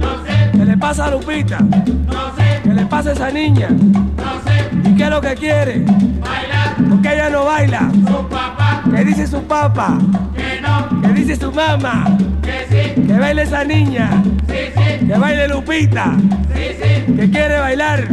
no 0.00 0.24
¿Qué 0.52 0.64
le 0.64 0.76
pasa 0.78 1.04
a 1.04 1.10
Lupita? 1.10 1.58
no 1.60 2.34
sé, 2.36 2.60
¿Qué 2.62 2.70
le 2.72 2.86
pasa 2.86 3.10
a 3.10 3.12
esa 3.12 3.30
niña? 3.30 3.68
no 3.68 4.40
sé, 4.46 4.88
¿Y 4.88 4.94
qué 4.96 5.04
es 5.04 5.10
lo 5.10 5.20
que 5.20 5.34
quiere? 5.34 5.80
bailar, 5.80 6.76
Porque 6.88 7.12
ella 7.12 7.28
no 7.28 7.44
baila. 7.44 7.90
su 7.92 8.28
papá, 8.28 8.82
¿Qué 8.90 9.04
dice 9.04 9.26
su 9.26 9.42
papá? 9.42 9.98
que 10.34 10.58
no, 10.62 11.02
¿Qué 11.02 11.08
dice 11.12 11.36
su 11.36 11.52
mamá? 11.52 12.16
que 12.42 12.94
sí, 12.96 13.02
Que 13.06 13.12
baile 13.18 13.42
esa 13.42 13.62
niña. 13.64 14.08
Que 14.46 15.18
baile 15.18 15.48
Lupita. 15.48 16.14
sí, 16.54 17.12
Que 17.14 17.30
quiere 17.30 17.58
bailar. 17.58 18.08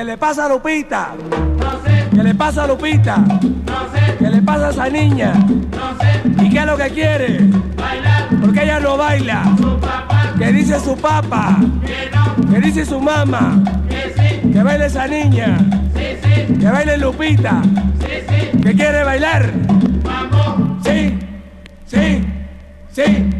¿Qué 0.00 0.04
le 0.06 0.16
pasa 0.16 0.46
a 0.46 0.48
Lupita? 0.48 1.08
no 1.58 1.72
sé, 1.84 2.08
¿Qué 2.10 2.22
le 2.22 2.34
pasa 2.34 2.64
a 2.64 2.66
Lupita? 2.66 3.18
no 3.18 3.36
sé, 3.92 4.16
¿Qué 4.18 4.30
le 4.30 4.40
pasa 4.40 4.68
a 4.68 4.70
esa 4.70 4.88
niña? 4.88 5.34
no 5.34 6.00
sé, 6.00 6.42
¿Y 6.42 6.48
qué 6.48 6.58
es 6.60 6.64
lo 6.64 6.74
que 6.78 6.88
quiere? 6.88 7.40
bailar, 7.76 8.28
Porque 8.40 8.62
ella 8.62 8.80
no 8.80 8.96
baila. 8.96 9.42
su 9.58 9.78
papá, 9.78 10.32
¿Qué 10.38 10.52
dice 10.54 10.80
su 10.80 10.96
papá? 10.96 11.54
que 11.84 12.08
no, 12.16 12.50
¿Qué 12.50 12.60
dice 12.62 12.86
su 12.86 12.98
mamá? 12.98 13.62
que 13.90 14.14
sí, 14.16 14.50
Que 14.50 14.62
baile 14.62 14.86
esa 14.86 15.06
niña. 15.06 15.58
sí, 15.94 16.04
sí, 16.22 16.54
Que 16.58 16.70
baile 16.70 16.96
Lupita. 16.96 17.60
sí, 18.00 18.06
sí, 18.26 18.58
¿Que 18.62 18.72
quiere 18.74 19.04
bailar? 19.04 19.52
mambo, 20.02 20.78
Sí, 20.82 21.18
sí, 21.84 22.24
sí. 22.90 23.39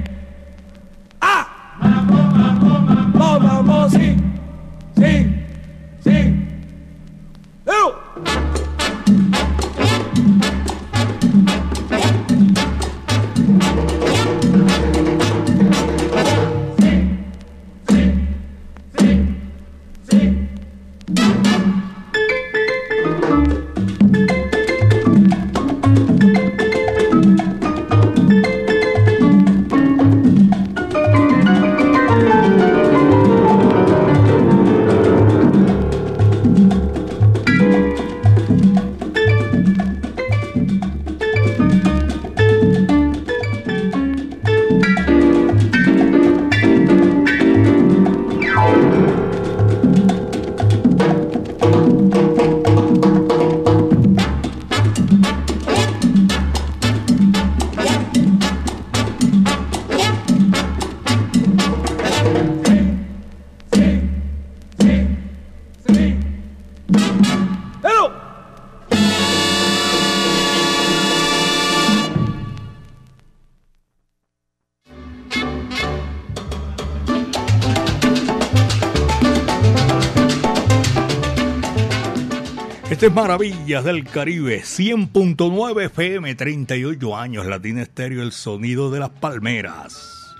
Maravillas 83.14 83.84
del 83.84 84.04
Caribe, 84.04 84.62
100.9 84.62 85.84
FM, 85.86 86.34
38 86.34 87.16
años, 87.16 87.46
Latina 87.46 87.82
Estéreo, 87.82 88.22
el 88.22 88.32
sonido 88.32 88.90
de 88.90 89.00
las 89.00 89.10
palmeras. 89.10 90.36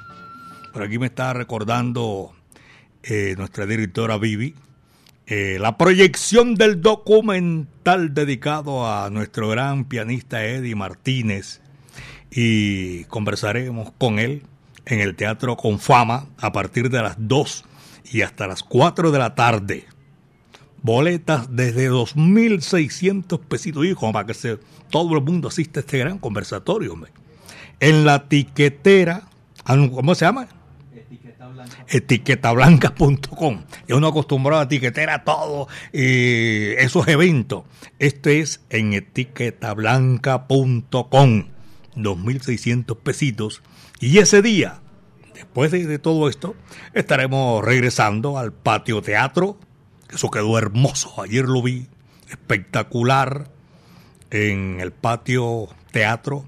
Por 0.73 0.85
aquí 0.85 0.99
me 0.99 1.07
está 1.07 1.33
recordando 1.33 2.33
eh, 3.03 3.35
nuestra 3.37 3.67
directora 3.67 4.19
Vivi 4.19 4.55
eh, 5.27 5.59
la 5.61 5.79
proyección 5.79 6.57
del 6.57 6.81
documental 6.81 8.15
dedicado 8.15 8.93
a 8.93 9.11
nuestro 9.11 9.49
gran 9.49 9.85
pianista 9.85 10.45
Eddie 10.45 10.75
Martínez 10.75 11.61
y 12.33 13.05
conversaremos 13.05 13.93
con 13.99 14.19
él 14.19 14.43
en 14.87 14.99
el 14.99 15.15
Teatro 15.15 15.57
con 15.57 15.79
Fama 15.79 16.27
a 16.39 16.51
partir 16.51 16.91
de 16.91 17.03
las 17.03 17.15
2 17.19 17.65
y 18.13 18.23
hasta 18.23 18.49
las 18.49 18.65
4 18.65 19.13
de 19.13 19.19
la 19.19 19.35
tarde 19.37 19.87
boletas 20.83 21.55
desde 21.55 21.91
2.600 21.91 23.41
pesitos, 23.41 23.85
hijo, 23.85 24.11
para 24.13 24.27
que 24.27 24.35
se, 24.35 24.59
todo 24.91 25.17
el 25.17 25.23
mundo 25.23 25.49
asista 25.49 25.81
a 25.81 25.83
este 25.83 25.99
gran 25.99 26.19
conversatorio. 26.19 26.93
hombre. 26.93 27.11
En 27.81 28.05
la 28.05 28.29
tiquetera, 28.29 29.25
ah, 29.65 29.77
¿cómo 29.93 30.15
se 30.15 30.27
llama? 30.27 30.47
Etiquetablanca.com. 31.89 33.63
Es 33.87 33.95
uno 33.95 34.09
acostumbrado 34.09 34.63
a 34.63 34.65
etiquetar 34.65 35.11
a 35.11 35.23
todo 35.25 35.69
eh, 35.93 36.77
esos 36.79 37.07
eventos. 37.09 37.65
Este 37.99 38.41
es 38.41 38.61
en 38.71 38.93
etiquetablanca.com. 38.93 41.45
2.600 41.97 42.97
pesitos. 42.99 43.63
Y 43.99 44.19
ese 44.19 44.43
día, 44.43 44.81
después 45.35 45.71
de, 45.71 45.87
de 45.87 45.99
todo 45.99 46.29
esto, 46.29 46.55
estaremos 46.95 47.65
regresando 47.65 48.39
al 48.39 48.53
patio 48.53 49.03
teatro 49.03 49.59
eso 50.13 50.31
quedó 50.31 50.59
hermoso. 50.59 51.21
Ayer 51.23 51.45
lo 51.47 51.63
vi. 51.63 51.87
Espectacular. 52.29 53.51
En 54.31 54.81
el 54.81 54.93
patio 54.93 55.69
teatro. 55.93 56.45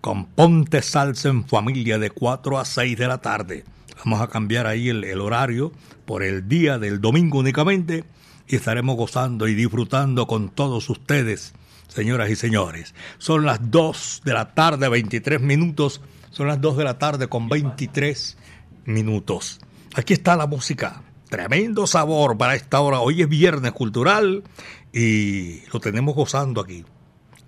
Con 0.00 0.26
Ponte 0.26 0.82
Salsa 0.82 1.28
en 1.28 1.46
familia 1.46 1.98
de 1.98 2.10
4 2.10 2.58
a 2.58 2.64
6 2.64 2.98
de 2.98 3.08
la 3.08 3.18
tarde. 3.18 3.64
Vamos 4.04 4.20
a 4.20 4.28
cambiar 4.28 4.66
ahí 4.66 4.90
el, 4.90 5.20
horario 5.20 5.72
por 6.04 6.22
el 6.22 6.46
día 6.46 6.78
del 6.78 7.00
domingo 7.00 7.38
únicamente. 7.38 8.04
Y 8.46 8.56
estaremos 8.56 8.96
gozando 8.96 9.48
y 9.48 9.54
disfrutando 9.54 10.26
con 10.26 10.50
todos 10.50 10.90
ustedes, 10.90 11.54
señoras 11.88 12.28
y 12.28 12.36
señores. 12.36 12.94
Son 13.16 13.46
las 13.46 13.70
2 13.70 14.22
de 14.24 14.32
la 14.34 14.52
tarde, 14.52 14.90
23 14.90 15.40
minutos. 15.40 16.02
Son 16.30 16.48
las 16.48 16.60
2 16.60 16.76
de 16.76 16.84
la 16.84 16.98
tarde 16.98 17.28
con 17.28 17.48
23 17.48 18.36
minutos. 18.84 19.60
Aquí 19.94 20.12
está 20.12 20.36
la 20.36 20.46
música. 20.46 21.00
Tremendo 21.34 21.88
sabor 21.88 22.38
para 22.38 22.54
esta 22.54 22.80
hora. 22.80 23.00
Hoy 23.00 23.22
es 23.22 23.28
viernes 23.28 23.72
cultural 23.72 24.44
y 24.92 25.62
lo 25.72 25.80
tenemos 25.80 26.14
gozando 26.14 26.60
aquí. 26.60 26.84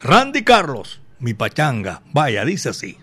Randy 0.01 0.43
Carlos, 0.43 1.01
mi 1.21 1.35
pachanga. 1.35 2.03
Vaya, 2.13 2.45
dice 2.45 2.71
así. 2.71 2.99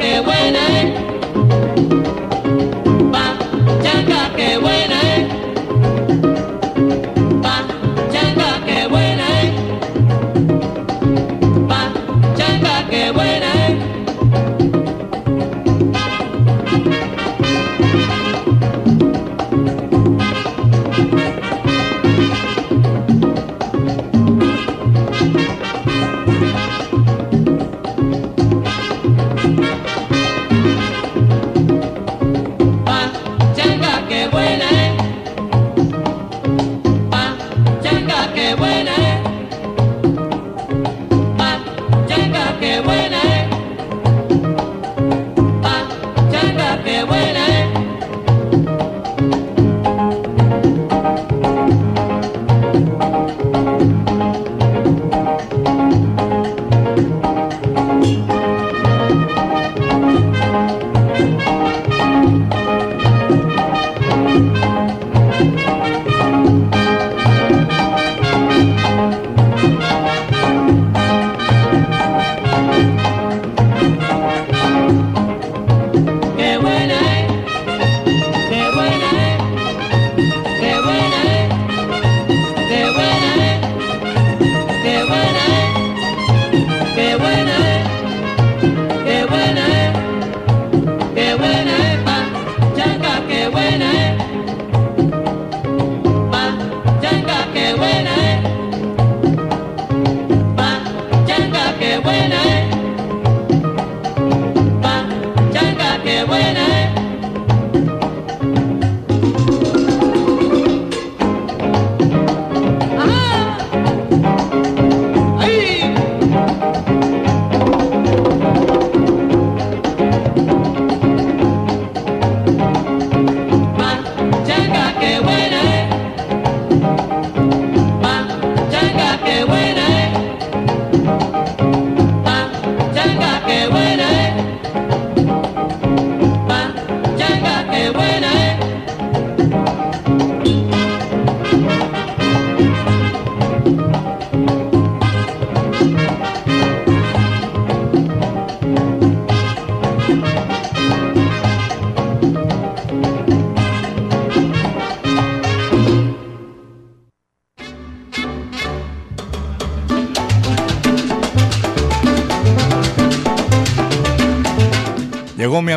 Qué 0.00 0.20
buena 0.24 0.82
es. 0.82 1.01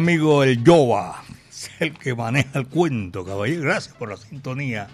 Mi 0.01 0.11
amigo 0.11 0.43
el 0.43 0.61
Yoba, 0.61 1.23
el 1.79 1.93
que 1.93 2.13
maneja 2.13 2.59
el 2.59 2.67
cuento, 2.67 3.23
caballero. 3.23 3.61
Gracias 3.61 3.95
por 3.95 4.09
la 4.09 4.17
sintonía. 4.17 4.89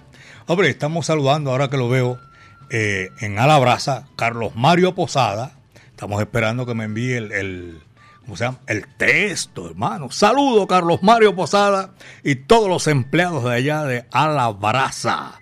Hombre, 0.46 0.70
estamos 0.70 1.08
saludando 1.08 1.50
ahora 1.50 1.70
que 1.72 1.78
lo 1.78 1.90
veo 1.90 2.20
eh, 2.70 3.10
en 3.20 3.40
Alabraza, 3.40 4.06
Carlos 4.16 4.56
Mario 4.56 4.94
Posada. 4.94 5.54
Estamos 5.90 6.22
esperando 6.22 6.68
que 6.68 6.76
me 6.76 6.84
envíe 6.84 7.14
el, 7.14 7.32
el- 7.32 7.82
¿cómo 8.26 8.38
se 8.38 8.44
llama? 8.44 8.60
El 8.68 8.86
texto, 8.96 9.70
hermano. 9.72 10.12
Saludo, 10.12 10.68
Carlos 10.68 11.02
Mario 11.02 11.36
Posada 11.36 11.96
y 12.24 12.36
todos 12.36 12.70
los 12.70 12.86
empleados 12.86 13.44
de 13.44 13.54
allá 13.56 13.84
de 13.86 14.06
Alabraza. 14.12 15.40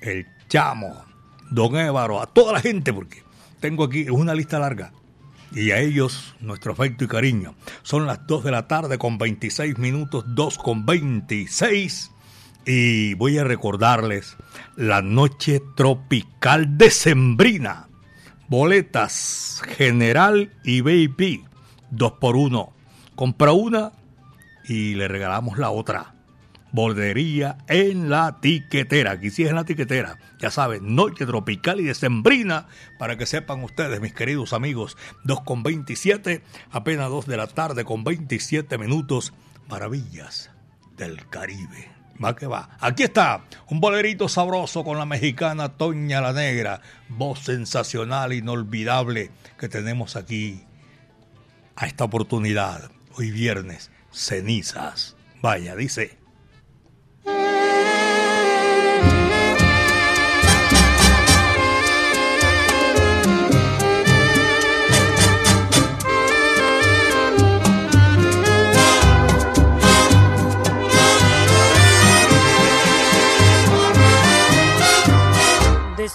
El 0.00 0.26
Chamo, 0.48 1.04
Don 1.50 1.76
Évaro, 1.76 2.22
a 2.22 2.26
toda 2.26 2.54
la 2.54 2.60
gente, 2.62 2.90
porque 2.94 3.22
tengo 3.60 3.84
aquí 3.84 4.08
una 4.08 4.34
lista 4.34 4.58
larga. 4.58 4.92
Y 5.54 5.70
a 5.70 5.78
ellos 5.78 6.34
nuestro 6.40 6.72
afecto 6.72 7.04
y 7.04 7.08
cariño. 7.08 7.54
Son 7.82 8.06
las 8.06 8.26
2 8.26 8.44
de 8.44 8.50
la 8.50 8.66
tarde 8.66 8.98
con 8.98 9.18
26 9.18 9.78
minutos, 9.78 10.24
2 10.26 10.58
con 10.58 10.84
26. 10.84 12.10
Y 12.66 13.14
voy 13.14 13.38
a 13.38 13.44
recordarles 13.44 14.36
la 14.76 15.00
noche 15.00 15.62
tropical 15.76 16.76
decembrina. 16.76 17.88
Boletas 18.48 19.62
general 19.76 20.52
y 20.64 20.80
VIP. 20.80 21.46
2 21.90 22.12
por 22.12 22.36
1. 22.36 22.72
Compra 23.14 23.52
una 23.52 23.92
y 24.66 24.94
le 24.94 25.06
regalamos 25.06 25.58
la 25.58 25.70
otra. 25.70 26.13
Bordería 26.74 27.58
en 27.68 28.10
la 28.10 28.40
tiquetera. 28.40 29.12
Aquí 29.12 29.30
sí 29.30 29.44
es 29.44 29.50
en 29.50 29.54
la 29.54 29.64
tiquetera. 29.64 30.18
Ya 30.40 30.50
saben, 30.50 30.96
noche 30.96 31.24
tropical 31.24 31.78
y 31.80 31.84
decembrina. 31.84 32.66
Para 32.98 33.16
que 33.16 33.26
sepan 33.26 33.62
ustedes, 33.62 34.00
mis 34.00 34.12
queridos 34.12 34.52
amigos. 34.52 34.96
2 35.22 35.42
con 35.42 35.62
27, 35.62 36.42
apenas 36.72 37.10
2 37.10 37.26
de 37.28 37.36
la 37.36 37.46
tarde 37.46 37.84
con 37.84 38.02
27 38.02 38.76
minutos. 38.76 39.34
Maravillas 39.68 40.50
del 40.96 41.28
Caribe. 41.28 41.92
Va 42.22 42.34
que 42.34 42.48
va. 42.48 42.76
Aquí 42.80 43.04
está, 43.04 43.44
un 43.70 43.78
bolerito 43.78 44.28
sabroso 44.28 44.82
con 44.82 44.98
la 44.98 45.06
mexicana 45.06 45.76
Toña 45.76 46.20
la 46.20 46.32
Negra. 46.32 46.80
Voz 47.08 47.38
sensacional, 47.44 48.32
inolvidable 48.32 49.30
que 49.60 49.68
tenemos 49.68 50.16
aquí 50.16 50.64
a 51.76 51.86
esta 51.86 52.02
oportunidad. 52.02 52.90
Hoy 53.16 53.30
viernes, 53.30 53.92
cenizas. 54.10 55.14
Vaya, 55.40 55.76
dice. 55.76 56.23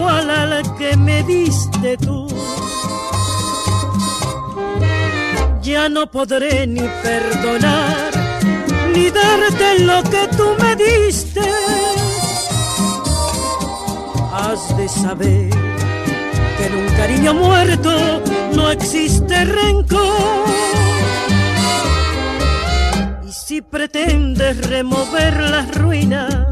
igual 0.00 0.30
a 0.30 0.46
la 0.46 0.62
que 0.78 0.96
me 0.96 1.22
diste 1.24 1.96
tú. 1.98 2.26
Ya 5.62 5.88
no 5.88 6.10
podré 6.10 6.66
ni 6.66 6.86
perdonar, 7.02 8.10
ni 8.94 9.10
darte 9.10 9.68
lo 9.80 10.02
que 10.12 10.22
tú 10.36 10.46
me 10.62 10.72
diste. 10.76 11.42
Has 14.32 14.76
de 14.78 14.88
saber 14.88 15.50
que 16.56 16.64
en 16.68 16.74
un 16.82 16.88
cariño 17.00 17.34
muerto 17.34 17.92
no 18.54 18.70
existe 18.70 19.44
rencor. 19.44 20.48
Y 23.28 23.32
si 23.32 23.60
pretendes 23.60 24.66
remover 24.66 25.34
las 25.54 25.74
ruinas 25.74 26.49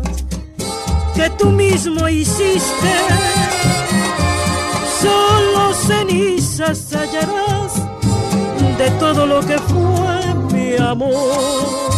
que 1.18 1.30
tú 1.30 1.50
mismo 1.50 2.08
hiciste, 2.08 2.92
solo 5.02 5.74
cenizas 5.74 6.92
hallarás 6.92 7.72
de 8.78 8.88
todo 9.00 9.26
lo 9.26 9.40
que 9.40 9.58
fue 9.58 10.34
mi 10.52 10.76
amor. 10.76 11.97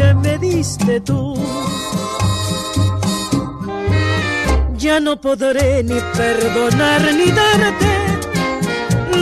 que 0.00 0.14
me 0.14 0.38
diste 0.38 1.00
tú. 1.00 1.34
Ya 4.78 4.98
no 4.98 5.20
podré 5.20 5.82
ni 5.82 6.00
perdonar 6.16 7.02
ni 7.18 7.28
darte 7.40 7.94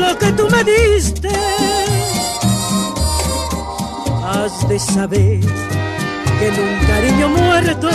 lo 0.02 0.10
que 0.20 0.30
tú 0.38 0.44
me 0.54 0.62
diste. 0.72 1.30
Has 4.24 4.68
de 4.68 4.78
saber 4.78 5.40
que 6.38 6.46
en 6.50 6.56
un 6.66 6.74
cariño 6.90 7.28
muerto 7.28 7.90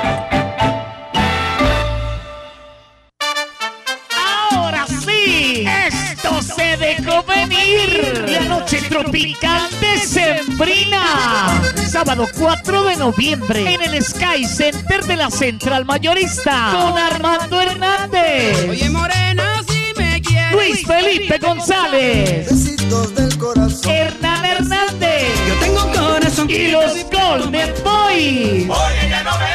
La 8.28 8.40
noche 8.42 8.82
tropical 8.88 9.70
de 9.82 10.00
Sembrina. 10.00 11.62
Sábado 11.90 12.26
4 12.38 12.84
de 12.84 12.96
noviembre 12.96 13.74
en 13.74 13.82
el 13.82 14.02
Sky 14.02 14.46
Center 14.46 15.04
de 15.04 15.18
la 15.18 15.30
Central 15.30 15.84
Mayorista 15.84 16.72
con 16.72 16.98
Armando 16.98 17.62
Hernández. 17.62 18.70
Oye, 18.70 18.90
morena, 18.90 19.62
si 19.68 19.94
me 19.98 20.22
quieres. 20.22 20.54
Luis 20.54 20.88
Felipe 20.88 21.38
González. 21.38 22.50
Besitos 22.50 23.14
del 23.14 23.38
corazón. 23.38 23.92
Hernán 23.92 24.46
Hernández. 24.46 25.28
Yo 25.48 25.56
tengo 25.56 25.92
corazón. 25.92 26.50
Y 26.50 26.68
los 26.70 26.94
Golden 27.12 27.74
Boys. 27.84 28.70
Oye, 28.70 29.10
ya 29.10 29.24
no 29.24 29.38
me. 29.38 29.55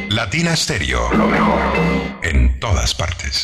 Latina 0.13 0.53
Stereo, 0.57 1.09
lo 1.13 1.25
mejor 1.25 1.61
en 2.21 2.59
todas 2.59 2.93
partes. 2.93 3.43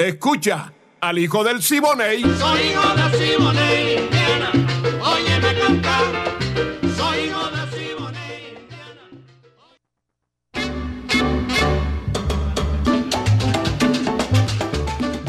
Escucha 0.00 0.72
al 1.02 1.18
hijo 1.18 1.44
del 1.44 1.62
Siboney. 1.62 2.22
Soy 2.22 2.60
hijo 2.70 2.94
de 2.94 3.18
Simone, 3.18 3.96
Indiana. 4.00 4.50
Óyeme 5.02 5.60
cantar. 5.60 6.04
Soy 6.96 7.18
hijo 7.26 7.50
de 7.50 7.60
Simone, 7.76 8.18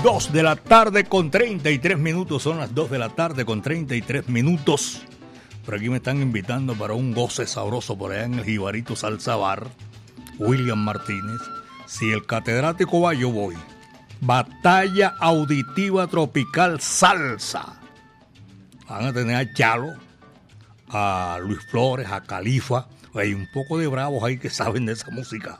Dos 0.01 0.31
de 0.31 0.41
la 0.41 0.55
tarde 0.55 1.03
con 1.03 1.29
33 1.29 1.99
minutos. 1.99 2.43
Son 2.43 2.57
las 2.57 2.73
2 2.73 2.91
de 2.91 2.97
la 2.97 3.09
tarde 3.09 3.43
con 3.43 3.61
33 3.61 4.29
minutos. 4.29 5.01
Por 5.65 5.75
aquí 5.75 5.89
me 5.89 5.97
están 5.97 6.21
invitando 6.21 6.75
para 6.75 6.93
un 6.93 7.11
goce 7.11 7.45
sabroso 7.45 7.97
por 7.97 8.13
allá 8.13 8.23
en 8.23 8.35
el 8.35 8.45
Jibarito 8.45 8.95
Salsa 8.95 9.35
Bar. 9.35 9.67
William 10.39 10.79
Martínez. 10.79 11.41
Si 11.87 12.09
el 12.09 12.25
catedrático 12.25 13.01
va, 13.01 13.13
yo 13.13 13.31
voy. 13.31 13.57
Batalla 14.23 15.15
Auditiva 15.19 16.05
Tropical 16.05 16.79
Salsa. 16.79 17.81
Van 18.87 19.05
a 19.05 19.13
tener 19.13 19.35
a 19.35 19.51
Chalo, 19.51 19.95
a 20.89 21.39
Luis 21.41 21.59
Flores, 21.71 22.07
a 22.11 22.21
Califa. 22.21 22.87
Hay 23.15 23.33
un 23.33 23.47
poco 23.51 23.79
de 23.79 23.87
bravos 23.87 24.23
ahí 24.23 24.37
que 24.37 24.51
saben 24.51 24.85
de 24.85 24.93
esa 24.93 25.09
música. 25.09 25.57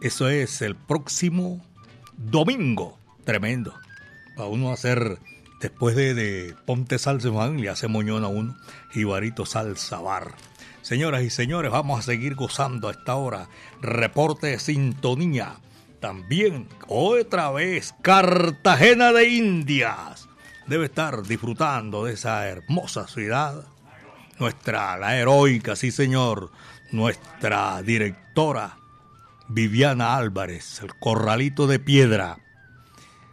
Eso 0.00 0.30
es 0.30 0.62
el 0.62 0.76
próximo 0.76 1.62
domingo. 2.16 2.98
Tremendo. 3.24 3.74
Para 4.34 4.48
uno 4.48 4.72
hacer, 4.72 5.18
después 5.60 5.94
de, 5.94 6.14
de 6.14 6.56
Ponte 6.64 6.98
Salsa, 6.98 7.48
le 7.48 7.68
hace 7.68 7.86
moñón 7.86 8.24
a 8.24 8.28
uno. 8.28 8.56
Jibarito 8.92 9.44
Salsa 9.44 10.00
Bar. 10.00 10.34
Señoras 10.80 11.22
y 11.22 11.28
señores, 11.28 11.70
vamos 11.70 11.98
a 11.98 12.02
seguir 12.02 12.34
gozando 12.34 12.88
a 12.88 12.92
esta 12.92 13.16
hora. 13.16 13.50
Reporte 13.82 14.46
de 14.46 14.58
sintonía. 14.58 15.56
También, 16.00 16.66
otra 16.88 17.50
vez, 17.50 17.94
Cartagena 18.00 19.12
de 19.12 19.28
Indias. 19.28 20.28
debe 20.66 20.86
estar 20.86 21.22
disfrutando 21.22 22.04
de 22.04 22.14
esa 22.14 22.48
hermosa 22.48 23.06
ciudad. 23.06 23.64
Nuestra, 24.38 24.96
la 24.96 25.16
heroica, 25.18 25.76
sí 25.76 25.90
señor, 25.90 26.50
nuestra 26.90 27.82
directora 27.82 28.78
Viviana 29.48 30.16
Álvarez, 30.16 30.80
el 30.82 30.94
corralito 30.94 31.66
de 31.66 31.78
piedra. 31.78 32.38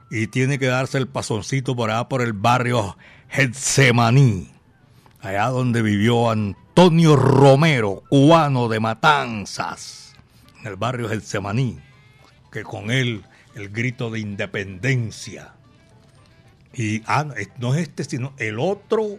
Y 0.10 0.28
tiene 0.28 0.60
que 0.60 0.66
darse 0.66 0.98
el 0.98 1.08
pasoncito 1.08 1.76
por 1.76 1.90
allá 1.90 2.10
por 2.10 2.22
el 2.22 2.34
barrio 2.34 2.98
Getsemaní, 3.30 4.52
allá 5.22 5.48
donde 5.48 5.82
vivió 5.82 6.32
Antonio 6.32 7.16
Romero, 7.16 8.04
cubano 8.10 8.68
de 8.68 8.80
Matanzas, 8.82 10.16
en 10.60 10.68
el 10.68 10.76
barrio 10.76 11.08
Getsemaní, 11.08 11.80
que 12.52 12.64
con 12.64 12.92
él 12.92 13.24
el 13.56 13.70
grito 13.70 14.10
de 14.10 14.20
independencia. 14.20 15.54
Y 16.74 17.02
ah, 17.06 17.26
no, 17.58 17.74
es- 17.76 17.82
este, 17.88 18.04
sino 18.04 18.34
el 18.38 18.60
otro, 18.60 19.18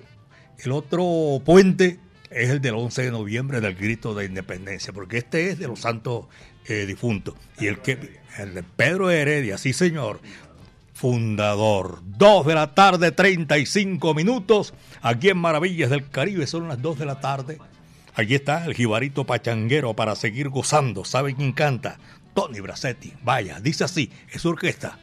el 0.59 0.73
otro 0.73 1.41
puente 1.45 1.99
es 2.31 2.51
el 2.51 2.61
del 2.61 2.75
11 2.75 3.03
de 3.03 3.11
noviembre 3.11 3.61
del 3.61 3.75
grito 3.75 4.15
de 4.15 4.27
independencia, 4.27 4.93
porque 4.93 5.19
este 5.19 5.51
es 5.51 5.59
de 5.59 5.67
los 5.67 5.81
santos 5.81 6.27
eh, 6.67 6.85
difuntos. 6.87 7.35
Y 7.59 7.67
el 7.67 7.81
que 7.81 8.21
el 8.39 8.55
de 8.55 8.63
Pedro 8.63 9.11
Heredia, 9.11 9.59
sí 9.59 9.73
señor, 9.73 10.21
fundador. 10.95 12.01
2 12.05 12.47
de 12.47 12.55
la 12.55 12.75
tarde, 12.75 13.13
35 13.13 14.15
minutos. 14.15 14.75
Aquí 15.01 15.29
en 15.31 15.39
Maravillas 15.39 15.91
del 15.91 16.09
Caribe 16.11 16.47
son 16.47 16.69
las 16.69 16.81
2 16.83 16.99
de 16.99 17.07
la 17.07 17.21
tarde. 17.21 17.59
Allí 18.15 18.35
está 18.35 18.65
el 18.67 18.75
jibarito 18.75 19.25
pachanguero 19.25 19.95
para 19.95 20.17
seguir 20.17 20.49
gozando. 20.49 21.05
¿Sabe 21.05 21.35
quién 21.35 21.53
canta? 21.53 21.99
Tony 22.39 22.61
Bracetti. 22.61 23.13
Vaya, 23.25 23.59
dice 23.59 23.83
así, 23.83 24.13
es 24.31 24.47
orquesta. 24.47 24.97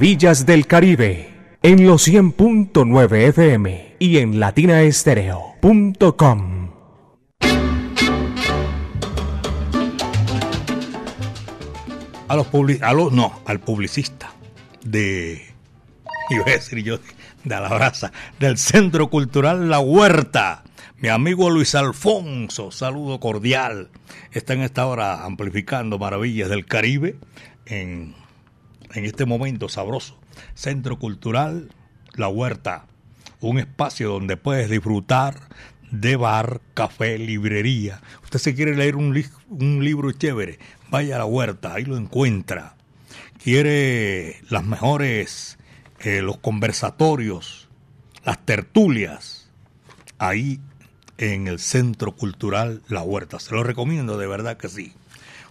Maravillas 0.00 0.44
del 0.44 0.66
Caribe 0.66 1.30
en 1.62 1.86
los 1.86 2.06
100.9 2.06 3.16
FM 3.28 3.96
y 3.98 4.18
en 4.18 4.38
latinaestereo.com. 4.38 6.66
A 12.28 12.36
los 12.36 12.46
publi- 12.48 12.82
a 12.82 12.92
los, 12.92 13.10
no, 13.12 13.40
al 13.46 13.60
publicista 13.60 14.30
de, 14.84 15.42
iba 16.28 16.42
a 16.46 16.50
decir 16.50 16.82
yo, 16.82 16.98
de 16.98 17.04
la 17.54 17.68
brasa, 17.68 18.12
del 18.38 18.58
Centro 18.58 19.08
Cultural 19.08 19.70
La 19.70 19.78
Huerta. 19.78 20.62
Mi 20.98 21.08
amigo 21.08 21.48
Luis 21.48 21.74
Alfonso, 21.74 22.70
saludo 22.70 23.20
cordial. 23.20 23.88
Está 24.32 24.52
en 24.52 24.60
esta 24.60 24.84
hora 24.86 25.24
amplificando 25.24 25.98
maravillas 25.98 26.50
del 26.50 26.66
Caribe 26.66 27.16
en 27.64 28.14
en 28.94 29.04
este 29.04 29.26
momento 29.26 29.68
sabroso. 29.68 30.18
Centro 30.54 30.98
Cultural 30.98 31.70
La 32.14 32.28
Huerta, 32.28 32.86
un 33.40 33.58
espacio 33.58 34.08
donde 34.10 34.36
puedes 34.36 34.70
disfrutar 34.70 35.40
de 35.90 36.16
bar, 36.16 36.60
café, 36.74 37.18
librería. 37.18 38.00
Usted 38.24 38.38
se 38.38 38.54
quiere 38.54 38.74
leer 38.74 38.96
un, 38.96 39.14
li- 39.14 39.26
un 39.48 39.84
libro 39.84 40.10
chévere, 40.12 40.58
vaya 40.90 41.16
a 41.16 41.18
La 41.18 41.24
Huerta, 41.26 41.74
ahí 41.74 41.84
lo 41.84 41.96
encuentra. 41.96 42.74
Quiere 43.42 44.40
las 44.50 44.64
mejores, 44.64 45.58
eh, 46.00 46.22
los 46.22 46.38
conversatorios, 46.38 47.68
las 48.24 48.44
tertulias, 48.44 49.50
ahí 50.18 50.60
en 51.18 51.46
el 51.46 51.60
Centro 51.60 52.16
Cultural 52.16 52.82
La 52.88 53.02
Huerta. 53.02 53.38
Se 53.38 53.54
lo 53.54 53.62
recomiendo, 53.62 54.18
de 54.18 54.26
verdad 54.26 54.56
que 54.56 54.68
sí. 54.68 54.92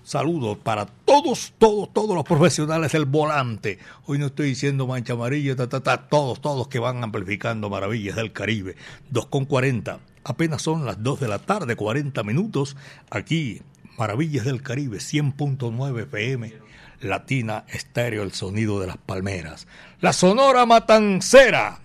Saludos 0.05 0.59
para 0.61 0.85
todos, 0.85 1.51
todos, 1.57 1.91
todos 1.91 2.13
los 2.15 2.23
profesionales 2.23 2.91
del 2.91 3.05
volante. 3.05 3.79
Hoy 4.05 4.19
no 4.19 4.27
estoy 4.27 4.49
diciendo 4.49 4.85
mancha 4.85 5.13
amarilla, 5.13 5.55
ta, 5.55 5.67
ta, 5.67 5.81
ta, 5.81 6.07
todos, 6.07 6.39
todos 6.41 6.67
que 6.67 6.77
van 6.77 7.03
amplificando 7.03 7.71
maravillas 7.71 8.15
del 8.15 8.31
Caribe. 8.31 8.75
2 9.09 9.25
con 9.25 9.45
40. 9.45 9.97
Apenas 10.23 10.61
son 10.61 10.85
las 10.85 11.01
2 11.01 11.21
de 11.21 11.27
la 11.27 11.39
tarde, 11.39 11.75
40 11.75 12.21
minutos. 12.21 12.77
Aquí, 13.09 13.63
Maravillas 13.97 14.45
del 14.45 14.61
Caribe, 14.61 14.99
100.9 14.99 16.03
FM. 16.03 16.53
Latina 17.01 17.65
Estéreo, 17.67 18.21
el 18.21 18.31
sonido 18.31 18.79
de 18.79 18.85
las 18.85 18.97
palmeras. 18.97 19.65
La 20.01 20.13
Sonora 20.13 20.67
Matancera, 20.67 21.79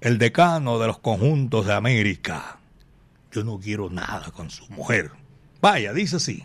el 0.00 0.16
decano 0.16 0.78
de 0.78 0.86
los 0.86 0.98
conjuntos 0.98 1.66
de 1.66 1.74
América. 1.74 2.58
Yo 3.32 3.44
no 3.44 3.60
quiero 3.60 3.90
nada 3.90 4.30
con 4.30 4.48
su 4.48 4.66
mujer. 4.72 5.10
Vaya, 5.60 5.92
dice 5.92 6.16
así. 6.16 6.42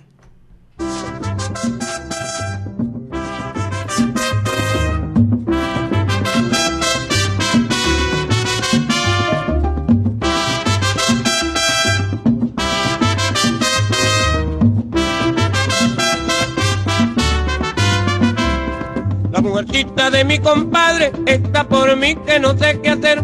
La 19.31 19.41
mujercita 19.41 20.09
de 20.09 20.25
mi 20.25 20.39
compadre 20.39 21.13
está 21.25 21.63
por 21.63 21.95
mí 21.95 22.15
que 22.25 22.39
no 22.39 22.57
sé 22.57 22.79
qué 22.81 22.89
hacer. 22.89 23.23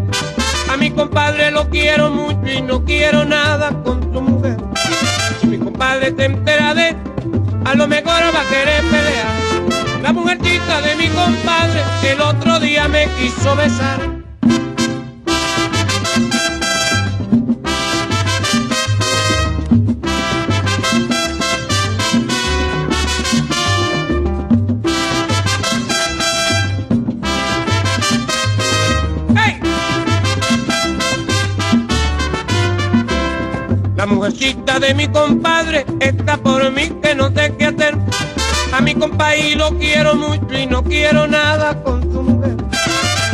A 0.72 0.78
mi 0.78 0.90
compadre 0.92 1.52
lo 1.52 1.70
quiero 1.70 2.10
mucho 2.10 2.50
y 2.50 2.62
no 2.62 2.86
quiero 2.86 3.26
nada 3.26 3.72
con 3.84 4.02
su 4.14 4.22
mujer. 4.22 4.58
Si 5.42 5.48
mi 5.48 5.58
compadre 5.58 6.14
se 6.16 6.26
entera 6.26 6.74
de, 6.74 6.96
lo 7.76 7.88
mejor 7.88 8.22
va 8.34 8.42
a 8.42 8.50
querer 8.50 8.82
pelear. 8.84 10.02
La 10.02 10.14
mujercita 10.14 10.82
de 10.82 10.96
mi 10.96 11.08
compadre 11.10 11.82
el 12.04 12.22
otro 12.22 12.60
día 12.60 12.88
me 12.88 13.08
quiso 13.20 13.56
besar. 13.56 14.16
La 33.96 34.06
mujercita 34.06 34.80
de 34.80 34.94
mi 34.94 35.08
compadre 35.08 35.84
está 36.00 36.15
A 39.26 39.30
mi 39.30 39.42
compadre 39.42 39.56
lo 39.56 39.78
quiero 39.80 40.16
mucho 40.16 40.56
y 40.56 40.68
no 40.68 40.84
quiero 40.84 41.26
nada 41.26 41.82
con 41.82 42.04
su 42.04 42.22
mujer. 42.22 42.58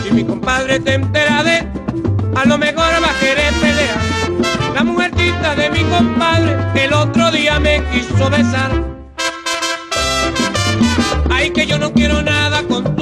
Si 0.01 0.11
mi 0.11 0.23
compadre 0.23 0.81
se 0.81 0.93
entera 0.93 1.43
de, 1.43 1.67
a 2.33 2.45
lo 2.45 2.57
mejor 2.57 2.85
va 3.03 3.09
a 3.09 3.19
querer 3.19 3.53
pelear. 3.55 3.97
La 4.73 4.83
mujercita 4.85 5.53
de 5.55 5.69
mi 5.69 5.83
compadre 5.83 6.55
el 6.81 6.93
otro 6.93 7.29
día 7.31 7.59
me 7.59 7.83
quiso 7.91 8.29
besar. 8.29 8.71
Ay, 11.29 11.49
que 11.49 11.65
yo 11.65 11.77
no 11.77 11.91
quiero 11.91 12.21
nada 12.21 12.63
con 12.63 12.95
tu 12.95 13.00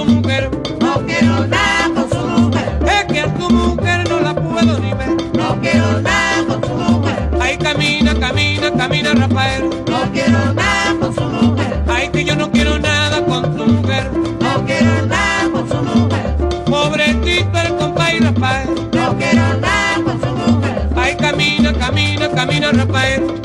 camino 22.39 22.69
a 22.69 22.71
rafael. 22.71 23.38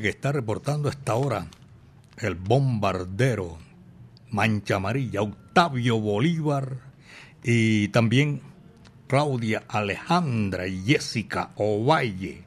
Que 0.00 0.08
está 0.08 0.32
reportando 0.32 0.88
hasta 0.88 1.12
ahora, 1.12 1.46
el 2.18 2.34
bombardero, 2.34 3.58
Mancha 4.30 4.76
Amarilla, 4.76 5.22
Octavio 5.22 6.00
Bolívar 6.00 6.78
y 7.42 7.88
también 7.88 8.40
Claudia 9.06 9.64
Alejandra 9.68 10.66
y 10.66 10.82
Jessica 10.84 11.50
Ovalle. 11.56 12.42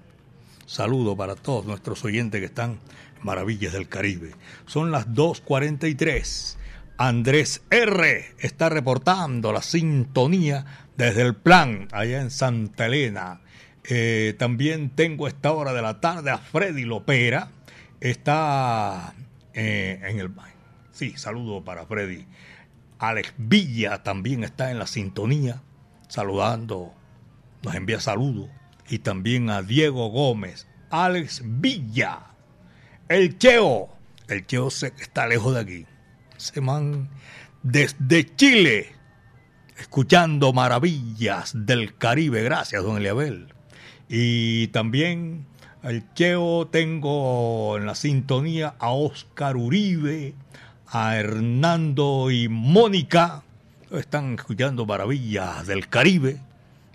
Saludo 0.65 1.15
para 1.15 1.35
todos 1.35 1.65
nuestros 1.65 2.03
oyentes 2.03 2.39
que 2.41 2.47
están 2.47 2.71
en 2.71 2.79
Maravillas 3.23 3.73
del 3.73 3.87
Caribe. 3.87 4.31
Son 4.65 4.91
las 4.91 5.07
2.43. 5.09 6.57
Andrés 6.97 7.61
R. 7.69 8.35
está 8.39 8.69
reportando 8.69 9.53
la 9.53 9.61
sintonía 9.61 10.65
desde 10.97 11.21
el 11.21 11.35
plan 11.35 11.87
allá 11.91 12.21
en 12.21 12.31
Santa 12.31 12.87
Elena. 12.87 13.41
Eh, 13.89 14.35
también 14.37 14.89
tengo 14.89 15.25
a 15.25 15.29
esta 15.29 15.51
hora 15.53 15.73
de 15.73 15.81
la 15.81 16.01
tarde 16.01 16.31
a 16.31 16.37
Freddy 16.37 16.83
Lopera. 16.83 17.51
Está 17.99 19.13
eh, 19.53 20.01
en 20.03 20.19
el... 20.19 20.31
Sí, 20.91 21.13
saludo 21.15 21.63
para 21.63 21.85
Freddy. 21.85 22.25
Alex 22.99 23.33
Villa 23.37 24.03
también 24.03 24.43
está 24.43 24.71
en 24.71 24.79
la 24.79 24.87
sintonía, 24.87 25.61
saludando, 26.07 26.93
nos 27.63 27.75
envía 27.75 27.99
saludos. 27.99 28.49
Y 28.89 28.99
también 28.99 29.49
a 29.49 29.61
Diego 29.61 30.09
Gómez. 30.09 30.67
Alex 30.89 31.41
Villa. 31.43 32.19
El 33.07 33.37
Cheo. 33.37 33.89
El 34.27 34.45
Cheo 34.47 34.69
que 34.69 35.03
está 35.03 35.27
lejos 35.27 35.53
de 35.53 35.59
aquí. 35.61 35.85
Se 36.37 36.61
man 36.61 37.09
desde 37.63 38.35
Chile, 38.35 38.91
escuchando 39.77 40.53
maravillas 40.53 41.51
del 41.53 41.97
Caribe. 41.97 42.43
Gracias, 42.43 42.83
don 42.83 42.97
Eliabel. 42.97 43.53
Y 44.09 44.67
también 44.67 45.45
al 45.83 46.13
Cheo 46.13 46.67
tengo 46.67 47.77
en 47.77 47.85
la 47.85 47.95
sintonía 47.95 48.75
a 48.79 48.91
Oscar 48.91 49.57
Uribe, 49.57 50.33
a 50.87 51.17
Hernando 51.17 52.31
y 52.31 52.47
Mónica. 52.47 53.43
Están 53.91 54.35
escuchando 54.35 54.85
maravillas 54.85 55.67
del 55.67 55.87
Caribe. 55.89 56.39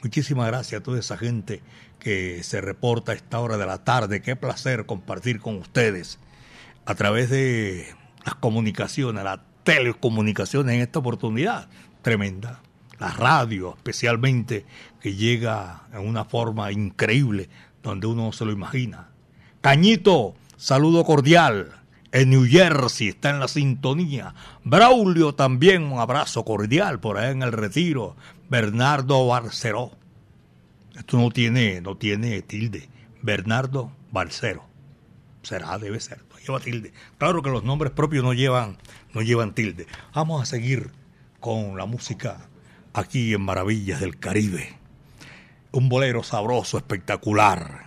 Muchísimas 0.02 0.46
gracias 0.48 0.80
a 0.80 0.82
toda 0.82 0.98
esa 0.98 1.16
gente 1.16 1.62
que 1.98 2.42
se 2.42 2.60
reporta 2.60 3.12
a 3.12 3.14
esta 3.14 3.38
hora 3.38 3.56
de 3.56 3.66
la 3.66 3.84
tarde. 3.84 4.22
Qué 4.22 4.34
placer 4.34 4.86
compartir 4.86 5.38
con 5.38 5.56
ustedes 5.58 6.18
a 6.84 6.94
través 6.94 7.30
de 7.30 7.86
las 8.24 8.34
comunicaciones, 8.34 9.22
las 9.22 9.40
telecomunicaciones 9.62 10.74
en 10.74 10.80
esta 10.80 10.98
oportunidad 10.98 11.68
tremenda. 12.02 12.61
La 13.02 13.10
radio 13.10 13.74
especialmente 13.74 14.64
que 15.00 15.16
llega 15.16 15.88
en 15.92 16.06
una 16.06 16.24
forma 16.24 16.70
increíble 16.70 17.48
donde 17.82 18.06
uno 18.06 18.26
no 18.26 18.32
se 18.32 18.44
lo 18.44 18.52
imagina. 18.52 19.08
Cañito, 19.60 20.36
saludo 20.56 21.04
cordial. 21.04 21.82
En 22.12 22.30
New 22.30 22.46
Jersey 22.48 23.08
está 23.08 23.30
en 23.30 23.40
la 23.40 23.48
sintonía. 23.48 24.36
Braulio 24.62 25.34
también, 25.34 25.82
un 25.82 25.98
abrazo 25.98 26.44
cordial 26.44 27.00
por 27.00 27.18
ahí 27.18 27.32
en 27.32 27.42
el 27.42 27.50
retiro. 27.50 28.14
Bernardo 28.48 29.26
Barceró. 29.26 29.90
Esto 30.96 31.18
no 31.18 31.32
tiene, 31.32 31.80
no 31.80 31.96
tiene 31.96 32.40
tilde. 32.42 32.88
Bernardo 33.20 33.90
Barcero. 34.12 34.62
Será, 35.42 35.76
debe 35.76 35.98
ser. 35.98 36.22
No 36.30 36.38
lleva 36.38 36.60
tilde. 36.60 36.92
Claro 37.18 37.42
que 37.42 37.50
los 37.50 37.64
nombres 37.64 37.90
propios 37.90 38.22
no 38.22 38.32
llevan, 38.32 38.78
no 39.12 39.22
llevan 39.22 39.56
tilde. 39.56 39.88
Vamos 40.14 40.40
a 40.40 40.46
seguir 40.46 40.92
con 41.40 41.76
la 41.76 41.86
música 41.86 42.48
aquí 42.92 43.34
en 43.34 43.42
Maravillas 43.42 44.00
del 44.00 44.18
Caribe. 44.18 44.74
Un 45.70 45.88
bolero 45.88 46.22
sabroso, 46.22 46.76
espectacular. 46.76 47.86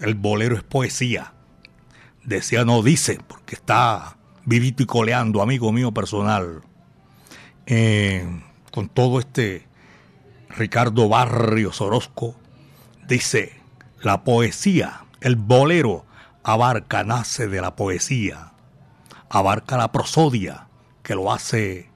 El 0.00 0.14
bolero 0.14 0.56
es 0.56 0.62
poesía. 0.62 1.32
Decía 2.24 2.64
no 2.64 2.82
dice, 2.82 3.18
porque 3.26 3.54
está 3.54 4.16
vivito 4.44 4.82
y 4.82 4.86
coleando, 4.86 5.42
amigo 5.42 5.72
mío 5.72 5.92
personal. 5.92 6.62
Eh, 7.66 8.26
con 8.72 8.88
todo 8.88 9.20
este 9.20 9.66
Ricardo 10.48 11.08
Barrios 11.08 11.80
Orozco, 11.80 12.34
dice, 13.06 13.60
la 14.02 14.24
poesía, 14.24 15.04
el 15.20 15.36
bolero, 15.36 16.04
abarca, 16.42 17.04
nace 17.04 17.46
de 17.46 17.60
la 17.60 17.76
poesía, 17.76 18.52
abarca 19.28 19.76
la 19.76 19.92
prosodia, 19.92 20.66
que 21.02 21.14
lo 21.14 21.32
hace 21.32 21.89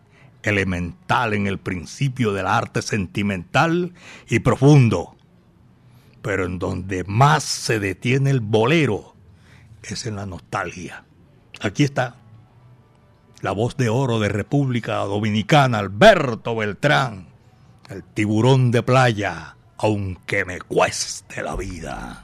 elemental 0.45 1.35
en 1.35 1.47
el 1.47 1.59
principio 1.59 2.33
del 2.33 2.47
arte 2.47 2.83
sentimental 2.83 3.93
y 4.29 4.39
profundo. 4.39 5.17
Pero 6.23 6.47
en 6.47 6.59
donde 6.59 7.05
más 7.05 7.43
se 7.43 7.81
detiene 7.81 8.31
el 8.31 8.41
bolero 8.41 9.15
es 9.83 10.07
en 10.07 10.17
la 10.17 10.27
nostalgia. 10.27 11.05
Aquí 11.61 11.85
está 11.85 12.17
la 13.45 13.53
voz 13.53 13.77
de 13.77 13.91
oro 13.91 14.21
de 14.21 14.31
República 14.31 14.97
Dominicana, 15.01 15.79
Alberto 15.79 16.57
Beltrán, 16.57 17.29
el 17.91 18.03
tiburón 18.03 18.71
de 18.71 18.83
playa, 18.83 19.57
aunque 19.77 20.47
me 20.47 20.61
cueste 20.61 21.43
la 21.43 21.55
vida. 21.55 22.24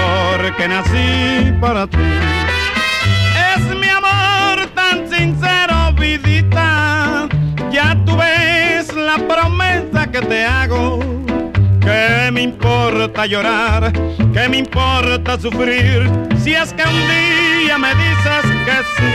porque 0.00 0.68
nací 0.68 1.52
para 1.60 1.86
ti. 1.86 1.98
Es 3.54 3.62
mi 3.76 3.88
amor 3.88 4.66
tan 4.74 5.08
sincero, 5.08 5.92
vidita, 5.98 7.28
ya 7.70 7.96
tú 8.04 8.16
ves 8.16 8.94
la 8.94 9.16
promesa 9.18 10.06
que 10.10 10.20
te 10.20 10.44
hago. 10.44 11.00
¿Qué 11.80 12.30
me 12.32 12.42
importa 12.42 13.26
llorar? 13.26 13.92
¿Qué 14.32 14.48
me 14.48 14.58
importa 14.58 15.38
sufrir? 15.38 16.10
Si 16.42 16.54
es 16.54 16.72
que 16.72 16.82
un 16.82 17.00
día 17.08 17.78
me 17.78 17.94
dices 17.94 18.44
que 18.66 18.76
sí. 18.96 19.12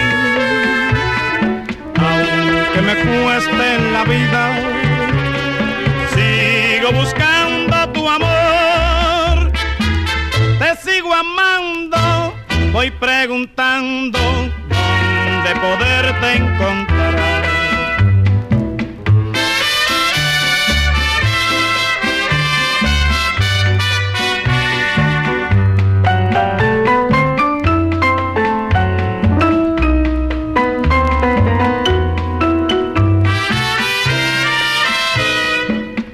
Aunque 1.97 2.81
me 2.81 2.95
cueste 2.95 3.67
la 3.91 4.03
vida, 4.03 4.43
sigo 6.13 6.91
buscando 6.91 7.34
voy 12.75 12.91
preguntando 12.91 14.19
dónde 14.19 15.51
poderte 15.61 16.33
encontrar. 16.35 17.15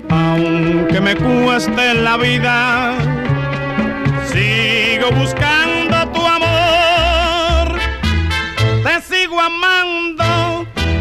Aunque 0.10 1.02
me 1.02 1.16
cueste 1.16 1.96
la 1.96 2.18
vida, 2.18 2.94
sigo 4.32 5.10
buscando 5.10 5.41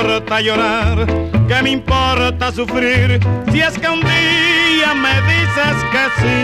importa 0.00 0.40
llorar? 0.40 1.06
¿Qué 1.46 1.62
me 1.62 1.70
importa 1.70 2.50
sufrir? 2.50 3.20
Si 3.52 3.60
es 3.60 3.78
que 3.78 3.88
un 3.88 4.00
día 4.00 4.92
me 4.94 5.14
dices 5.22 5.76
que 5.92 6.04
sí. 6.20 6.38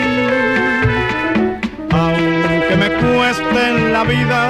Aunque 1.90 2.76
me 2.76 2.88
cueste 2.90 3.68
en 3.70 3.92
la 3.92 4.04
vida, 4.04 4.40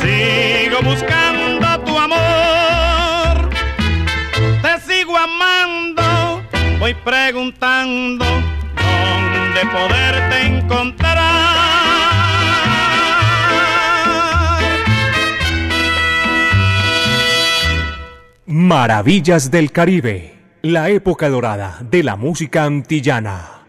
sigo 0.00 0.80
buscando 0.82 1.80
tu 1.84 1.98
amor. 1.98 3.50
Te 4.62 4.80
sigo 4.80 5.16
amando, 5.16 6.42
voy 6.78 6.94
preguntando 6.94 8.24
dónde 8.24 9.60
poderte 9.72 10.46
encontrar. 10.46 11.63
Maravillas 18.56 19.50
del 19.50 19.72
Caribe, 19.72 20.38
la 20.62 20.88
época 20.88 21.28
dorada 21.28 21.80
de 21.90 22.04
la 22.04 22.14
música 22.14 22.62
antillana. 22.62 23.64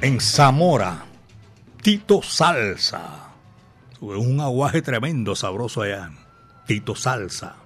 En 0.00 0.20
Zamora, 0.20 1.04
Tito 1.82 2.22
Salsa. 2.22 3.32
Un 4.00 4.40
aguaje 4.40 4.82
tremendo, 4.82 5.34
sabroso 5.34 5.82
allá. 5.82 6.12
Tito 6.64 6.94
Salsa. 6.94 7.56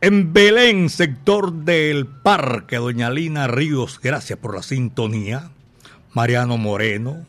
En 0.00 0.32
Belén, 0.32 0.88
sector 0.88 1.52
del 1.52 2.06
Parque, 2.06 2.76
Doña 2.76 3.10
Lina 3.10 3.48
Ríos, 3.48 4.00
gracias 4.02 4.38
por 4.38 4.54
la 4.54 4.62
sintonía. 4.62 5.50
Mariano 6.12 6.56
Moreno. 6.56 7.26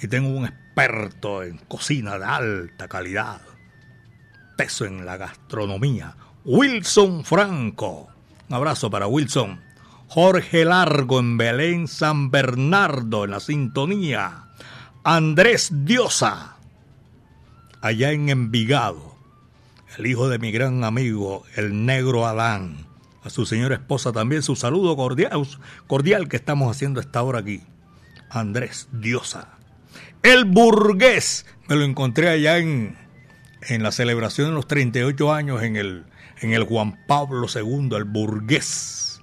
Y 0.00 0.08
tengo 0.08 0.28
un 0.28 0.46
experto 0.46 1.42
en 1.42 1.58
cocina 1.58 2.18
de 2.18 2.24
alta 2.24 2.88
calidad. 2.88 3.40
Peso 4.56 4.84
en 4.84 5.04
la 5.04 5.16
gastronomía. 5.16 6.16
Wilson 6.44 7.24
Franco. 7.24 8.08
Un 8.48 8.56
abrazo 8.56 8.90
para 8.90 9.06
Wilson. 9.06 9.60
Jorge 10.08 10.64
Largo 10.64 11.18
en 11.18 11.36
Belén, 11.36 11.88
San 11.88 12.30
Bernardo 12.30 13.24
en 13.24 13.32
la 13.32 13.40
sintonía. 13.40 14.44
Andrés 15.02 15.70
Diosa, 15.84 16.56
allá 17.80 18.12
en 18.12 18.28
Envigado. 18.28 19.16
El 19.98 20.06
hijo 20.06 20.28
de 20.28 20.38
mi 20.38 20.50
gran 20.50 20.84
amigo, 20.84 21.44
el 21.56 21.84
negro 21.84 22.26
Adán. 22.26 22.86
A 23.22 23.30
su 23.30 23.44
señora 23.44 23.74
esposa 23.74 24.12
también 24.12 24.42
su 24.42 24.54
saludo 24.54 24.96
cordial, 24.96 25.46
cordial 25.86 26.28
que 26.28 26.36
estamos 26.36 26.70
haciendo 26.70 27.00
esta 27.00 27.22
hora 27.22 27.40
aquí. 27.40 27.62
Andrés 28.34 28.88
Diosa. 28.92 29.58
El 30.22 30.44
burgués, 30.44 31.46
me 31.68 31.76
lo 31.76 31.84
encontré 31.84 32.28
allá 32.28 32.58
en, 32.58 32.96
en 33.68 33.82
la 33.82 33.92
celebración 33.92 34.48
de 34.48 34.54
los 34.54 34.66
38 34.66 35.32
años 35.32 35.62
en 35.62 35.76
el, 35.76 36.04
en 36.40 36.52
el 36.52 36.64
Juan 36.64 37.04
Pablo 37.06 37.46
II, 37.52 37.90
el 37.96 38.04
burgués. 38.04 39.22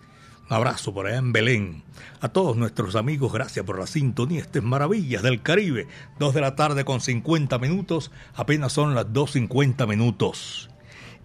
Un 0.49 0.55
abrazo 0.55 0.93
por 0.93 1.07
allá 1.07 1.17
en 1.17 1.31
Belén. 1.31 1.83
A 2.19 2.29
todos 2.29 2.55
nuestros 2.57 2.95
amigos, 2.95 3.33
gracias 3.33 3.65
por 3.65 3.79
la 3.79 3.87
sintonía. 3.87 4.41
Estas 4.41 4.61
maravillas 4.61 5.23
del 5.23 5.41
Caribe. 5.41 5.87
Dos 6.19 6.33
de 6.33 6.41
la 6.41 6.55
tarde 6.55 6.85
con 6.85 7.01
50 7.01 7.57
minutos. 7.57 8.11
Apenas 8.35 8.73
son 8.73 8.93
las 8.93 9.07
2.50 9.07 9.87
minutos. 9.87 10.69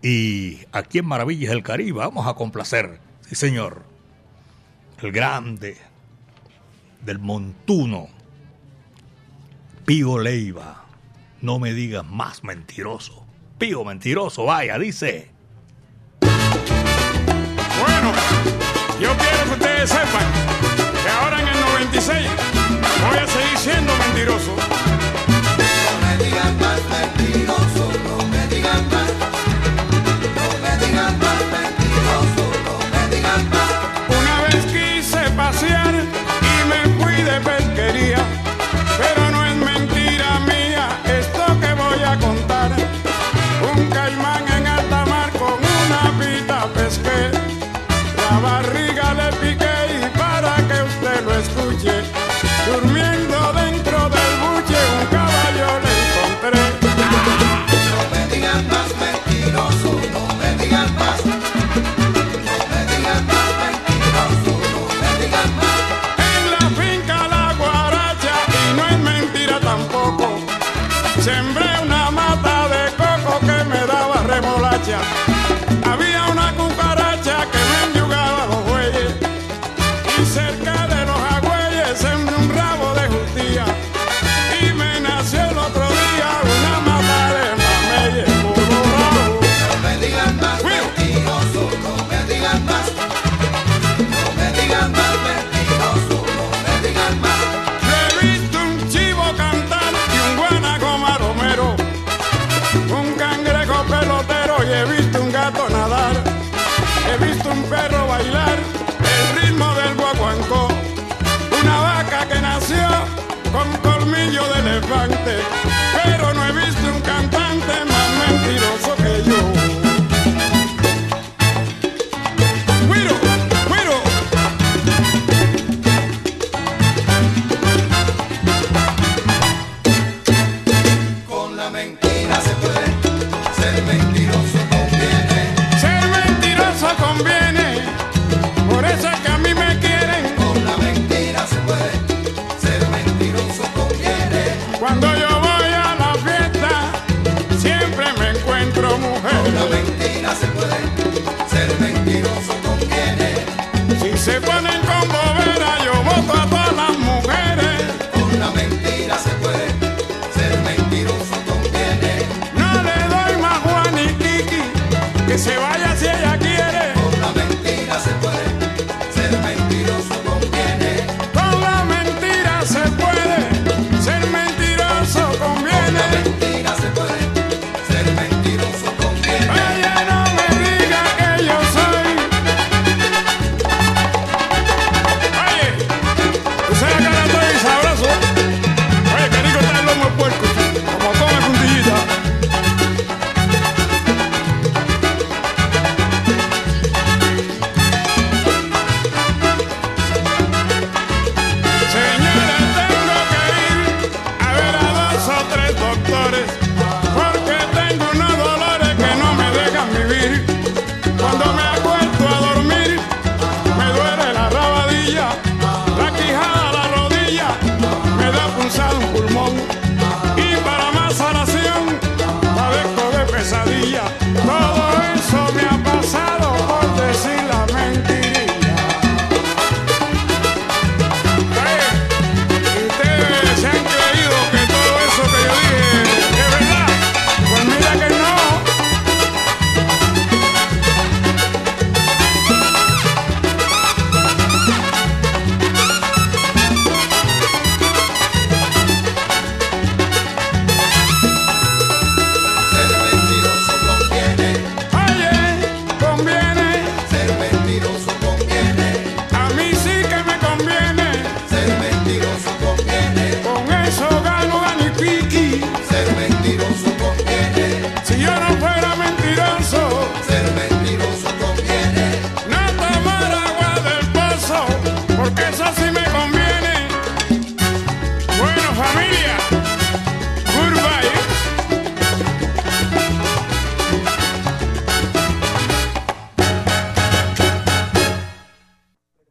Y 0.02 0.60
aquí 0.72 0.98
en 0.98 1.06
Maravillas 1.06 1.50
del 1.50 1.62
Caribe 1.62 1.98
vamos 1.98 2.26
a 2.26 2.34
complacer, 2.34 3.00
sí 3.22 3.34
señor, 3.34 3.82
el 5.02 5.10
grande 5.10 5.76
del 7.06 7.18
montuno, 7.20 8.08
Pío 9.86 10.18
Leiva. 10.18 10.84
No 11.40 11.60
me 11.60 11.72
digas 11.72 12.04
más 12.04 12.42
mentiroso. 12.42 13.24
Pío 13.58 13.84
mentiroso, 13.84 14.44
vaya, 14.44 14.76
dice. 14.78 15.30
Bueno, 16.20 18.12
yo 19.00 19.16
quiero 19.16 19.44
que 19.44 19.50
ustedes 19.52 19.88
sepan 19.88 20.26
que 21.02 21.08
ahora 21.08 21.40
en 21.42 21.48
el 21.48 21.60
96 21.60 22.28
voy 23.08 23.18
a 23.18 23.26
seguir 23.28 23.58
siendo 23.58 23.92
mentiroso. 23.96 24.56
No 25.28 26.06
me 26.06 26.24
digan 26.24 26.58
más 26.58 26.80
mentiroso, 26.90 27.75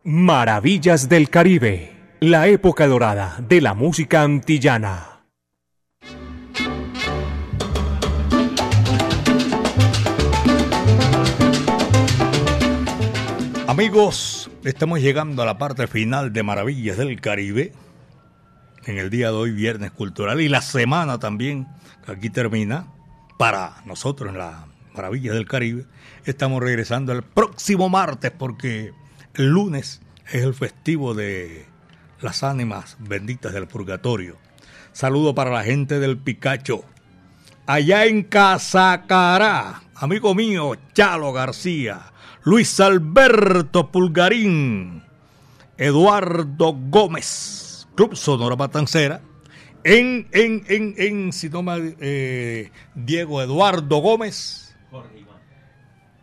Maravillas 0.08 1.10
del 1.10 1.32
Caribe, 1.32 1.92
la 2.20 2.48
época 2.48 2.86
dorada 2.86 3.38
de 3.40 3.60
la 3.60 3.74
música 3.74 4.22
antillana. 4.22 5.24
Amigos, 13.66 14.52
estamos 14.64 15.02
llegando 15.02 15.42
a 15.42 15.48
la 15.48 15.58
parte 15.58 15.88
final 15.88 16.32
de 16.32 16.44
Maravillas 16.44 16.98
del 16.98 17.20
Caribe. 17.20 17.74
En 18.86 19.00
el 19.00 19.10
día 19.10 19.32
de 19.32 19.38
hoy, 19.38 19.54
Viernes 19.54 19.90
Cultural, 19.90 20.40
y 20.40 20.50
la 20.50 20.62
semana 20.62 21.18
también, 21.18 21.66
que 22.06 22.12
aquí 22.12 22.30
termina, 22.30 22.94
para 23.40 23.82
nosotros 23.86 24.30
en 24.30 24.38
la 24.38 24.68
Maravillas 24.94 25.34
del 25.34 25.48
Caribe. 25.48 25.88
Estamos 26.26 26.62
regresando 26.62 27.12
el 27.12 27.24
próximo 27.24 27.90
martes 27.90 28.30
porque 28.30 28.94
el 29.38 29.48
lunes 29.48 30.02
es 30.28 30.44
el 30.44 30.54
festivo 30.54 31.14
de 31.14 31.66
las 32.22 32.44
ánimas 32.44 32.98
benditas 33.00 33.54
del 33.54 33.68
purgatorio. 33.68 34.38
Saludo 34.94 35.36
para 35.36 35.52
la 35.52 35.64
gente 35.64 36.00
del 36.00 36.18
Picacho. 36.18 36.84
Allá 37.68 38.06
en 38.06 38.24
Casacará, 38.24 39.82
amigo 39.96 40.36
mío, 40.36 40.76
Chalo 40.94 41.34
García, 41.34 42.14
Luis 42.44 42.80
Alberto 42.80 43.92
Pulgarín, 43.92 45.04
Eduardo 45.78 46.74
Gómez, 46.90 47.88
Club 47.96 48.16
Sonora 48.16 48.56
Matancera, 48.56 49.22
en, 49.84 50.28
en, 50.32 50.64
en, 50.68 50.96
en, 50.98 51.34
si 51.34 51.50
no 51.50 51.62
me, 51.62 51.96
eh, 52.00 52.72
Diego 52.94 53.42
Eduardo 53.42 53.98
Gómez, 53.98 54.76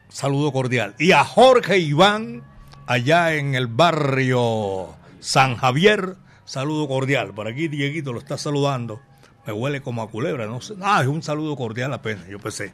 saludo 0.08 0.52
cordial. 0.52 0.94
Y 0.98 1.12
a 1.12 1.24
Jorge 1.24 1.78
Iván, 1.78 2.44
allá 2.86 3.34
en 3.34 3.54
el 3.54 3.66
barrio 3.66 4.94
San 5.20 5.56
Javier, 5.56 6.16
saludo 6.44 6.88
cordial. 6.88 7.32
Por 7.34 7.48
aquí 7.48 7.68
Dieguito 7.68 8.12
lo 8.12 8.18
está 8.18 8.38
saludando. 8.38 9.00
Me 9.46 9.52
huele 9.52 9.80
como 9.80 10.02
a 10.02 10.10
culebra, 10.10 10.46
no 10.46 10.60
sé. 10.60 10.74
Ah, 10.80 11.00
es 11.02 11.08
un 11.08 11.22
saludo 11.22 11.56
cordial 11.56 11.92
apenas, 11.92 12.28
yo 12.28 12.38
pensé. 12.38 12.72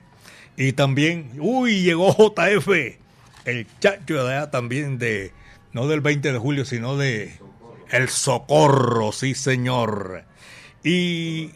Y 0.56 0.72
también, 0.72 1.32
uy, 1.40 1.82
llegó 1.82 2.12
JF, 2.12 2.68
el 3.44 3.66
chacho 3.80 4.24
de 4.24 4.34
allá 4.34 4.50
también 4.50 4.98
de, 4.98 5.32
no 5.72 5.86
del 5.86 6.00
20 6.00 6.32
de 6.32 6.38
julio, 6.38 6.64
sino 6.64 6.96
de 6.96 7.38
El 7.90 8.08
Socorro, 8.08 9.12
sí 9.12 9.34
señor. 9.34 10.24
Y 10.82 11.52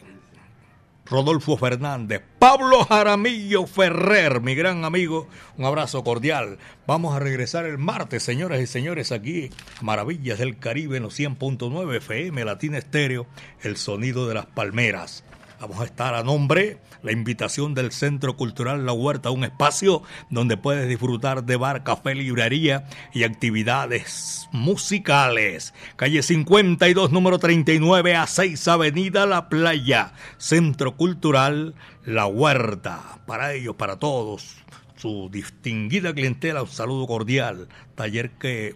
Rodolfo 1.05 1.57
Fernández, 1.57 2.23
Pablo 2.43 2.83
Jaramillo 2.83 3.65
Ferrer, 3.65 4.41
mi 4.41 4.53
gran 4.53 4.83
amigo, 4.83 5.29
un 5.57 5.63
abrazo 5.63 6.03
cordial. 6.03 6.57
Vamos 6.85 7.15
a 7.15 7.19
regresar 7.19 7.65
el 7.65 7.77
martes, 7.77 8.21
señoras 8.21 8.59
y 8.59 8.67
señores, 8.67 9.13
aquí 9.13 9.49
Maravillas 9.81 10.39
del 10.39 10.59
Caribe 10.59 10.97
en 10.97 11.03
los 11.03 11.17
100.9 11.17 11.95
FM 11.95 12.43
Latina 12.43 12.79
Estéreo, 12.79 13.27
el 13.61 13.77
sonido 13.77 14.27
de 14.27 14.33
las 14.33 14.45
palmeras. 14.45 15.23
Vamos 15.63 15.79
a 15.79 15.85
estar 15.85 16.13
a 16.13 16.23
nombre, 16.23 16.79
la 17.03 17.13
invitación 17.13 17.73
del 17.73 17.93
Centro 17.93 18.35
Cultural 18.35 18.85
La 18.85 18.91
Huerta, 18.91 19.31
un 19.31 19.45
espacio 19.45 20.03
donde 20.29 20.57
puedes 20.57 20.89
disfrutar 20.89 21.45
de 21.45 21.55
bar, 21.55 21.85
café, 21.85 22.15
librería 22.15 22.85
y 23.13 23.23
actividades 23.23 24.49
musicales. 24.51 25.73
Calle 25.95 26.21
52, 26.21 27.13
número 27.13 27.39
39 27.39 28.13
a 28.13 28.27
6, 28.27 28.67
Avenida 28.67 29.25
La 29.25 29.47
Playa, 29.47 30.11
Centro 30.37 30.97
Cultural 30.97 31.75
La 31.75 31.92
Huerta. 32.05 33.19
Para 33.25 33.53
ellos, 33.53 33.75
para 33.75 33.97
todos, 33.97 34.57
su 34.95 35.29
distinguida 35.31 36.13
clientela, 36.13 36.63
un 36.63 36.69
saludo 36.69 37.07
cordial. 37.07 37.67
Taller 37.95 38.31
que 38.31 38.75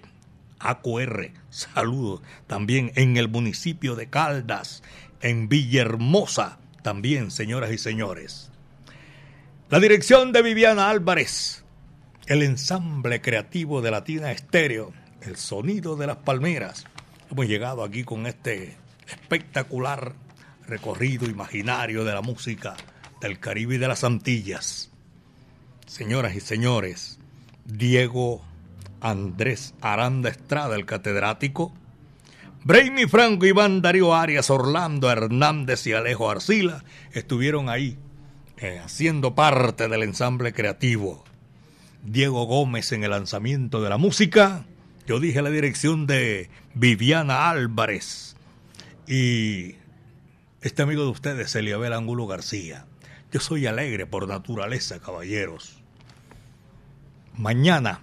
AQR, 0.59 1.31
saludos 1.49 2.21
también 2.47 2.91
en 2.95 3.17
el 3.17 3.29
municipio 3.29 3.95
de 3.95 4.09
Caldas, 4.09 4.83
en 5.21 5.49
Villahermosa 5.49 6.59
también, 6.81 7.31
señoras 7.31 7.71
y 7.71 7.77
señores. 7.77 8.51
La 9.69 9.79
dirección 9.79 10.31
de 10.31 10.41
Viviana 10.41 10.89
Álvarez, 10.89 11.63
el 12.27 12.41
ensamble 12.43 13.21
creativo 13.21 13.81
de 13.81 13.91
Latina 13.91 14.31
Estéreo, 14.31 14.93
el 15.21 15.35
sonido 15.35 15.95
de 15.97 16.07
las 16.07 16.17
palmeras. 16.17 16.85
Hemos 17.29 17.47
llegado 17.47 17.83
aquí 17.83 18.03
con 18.03 18.25
este 18.25 18.77
espectacular 19.07 20.13
recorrido 20.65 21.29
imaginario 21.29 22.03
de 22.03 22.13
la 22.13 22.21
música 22.21 22.75
del 23.21 23.39
Caribe 23.39 23.75
y 23.75 23.77
de 23.77 23.87
las 23.87 24.03
Antillas. 24.03 24.91
Señoras 25.85 26.35
y 26.35 26.39
señores, 26.41 27.19
Diego 27.65 28.41
Andrés 29.01 29.73
Aranda 29.81 30.29
Estrada, 30.29 30.75
el 30.75 30.85
catedrático, 30.85 31.73
Brainy 32.63 33.05
Franco, 33.05 33.45
Iván 33.45 33.81
Darío 33.81 34.13
Arias, 34.13 34.49
Orlando 34.49 35.09
Hernández 35.09 35.87
y 35.87 35.93
Alejo 35.93 36.29
Arcila 36.29 36.83
estuvieron 37.13 37.69
ahí 37.69 37.97
eh, 38.57 38.81
haciendo 38.83 39.35
parte 39.35 39.87
del 39.87 40.03
ensamble 40.03 40.51
creativo. 40.51 41.23
Diego 42.03 42.45
Gómez 42.45 42.91
en 42.91 43.03
el 43.03 43.11
lanzamiento 43.11 43.81
de 43.81 43.89
la 43.89 43.97
música. 43.97 44.65
Yo 45.07 45.19
dije 45.19 45.41
la 45.41 45.49
dirección 45.49 46.07
de 46.07 46.49
Viviana 46.73 47.49
Álvarez. 47.49 48.35
Y 49.07 49.75
este 50.61 50.81
amigo 50.81 51.03
de 51.03 51.09
ustedes, 51.09 51.55
Eliabel 51.55 51.93
Angulo 51.93 52.27
García. 52.27 52.85
Yo 53.37 53.41
soy 53.41 53.67
alegre 53.67 54.07
por 54.07 54.27
naturaleza, 54.27 54.99
caballeros. 54.99 55.77
Mañana 57.35 58.01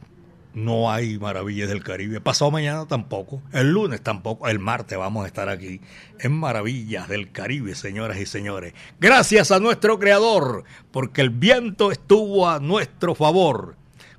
no 0.53 0.93
hay 0.93 1.19
Maravillas 1.19 1.69
del 1.69 1.83
Caribe. 1.83 2.21
Pasado 2.21 2.53
mañana 2.53 2.87
tampoco. 2.87 3.43
El 3.51 3.73
lunes 3.73 4.01
tampoco. 4.01 4.47
El 4.47 4.61
martes 4.61 4.97
vamos 4.97 5.25
a 5.25 5.27
estar 5.27 5.49
aquí 5.49 5.81
en 6.21 6.39
Maravillas 6.39 7.09
del 7.09 7.33
Caribe, 7.33 7.75
señoras 7.75 8.19
y 8.19 8.27
señores. 8.27 8.75
Gracias 9.01 9.51
a 9.51 9.59
nuestro 9.59 9.99
creador, 9.99 10.63
porque 10.93 11.21
el 11.21 11.31
viento 11.31 11.91
estuvo 11.91 12.49
a 12.49 12.61
nuestro 12.61 13.17
favor. 13.17 13.75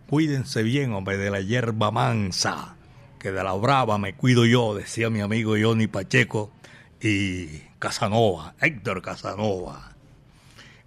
Cuídense 0.09 0.63
bien, 0.63 0.91
hombre, 0.91 1.17
de 1.17 1.31
la 1.31 1.39
hierba 1.39 1.91
mansa, 1.91 2.75
que 3.19 3.31
de 3.31 3.41
la 3.41 3.53
brava 3.53 3.97
me 3.97 4.15
cuido 4.15 4.45
yo, 4.45 4.75
decía 4.75 5.09
mi 5.09 5.21
amigo 5.21 5.55
Johnny 5.57 5.87
Pacheco 5.87 6.51
y 6.99 7.61
Casanova, 7.79 8.55
Héctor 8.59 9.01
Casanova. 9.01 9.94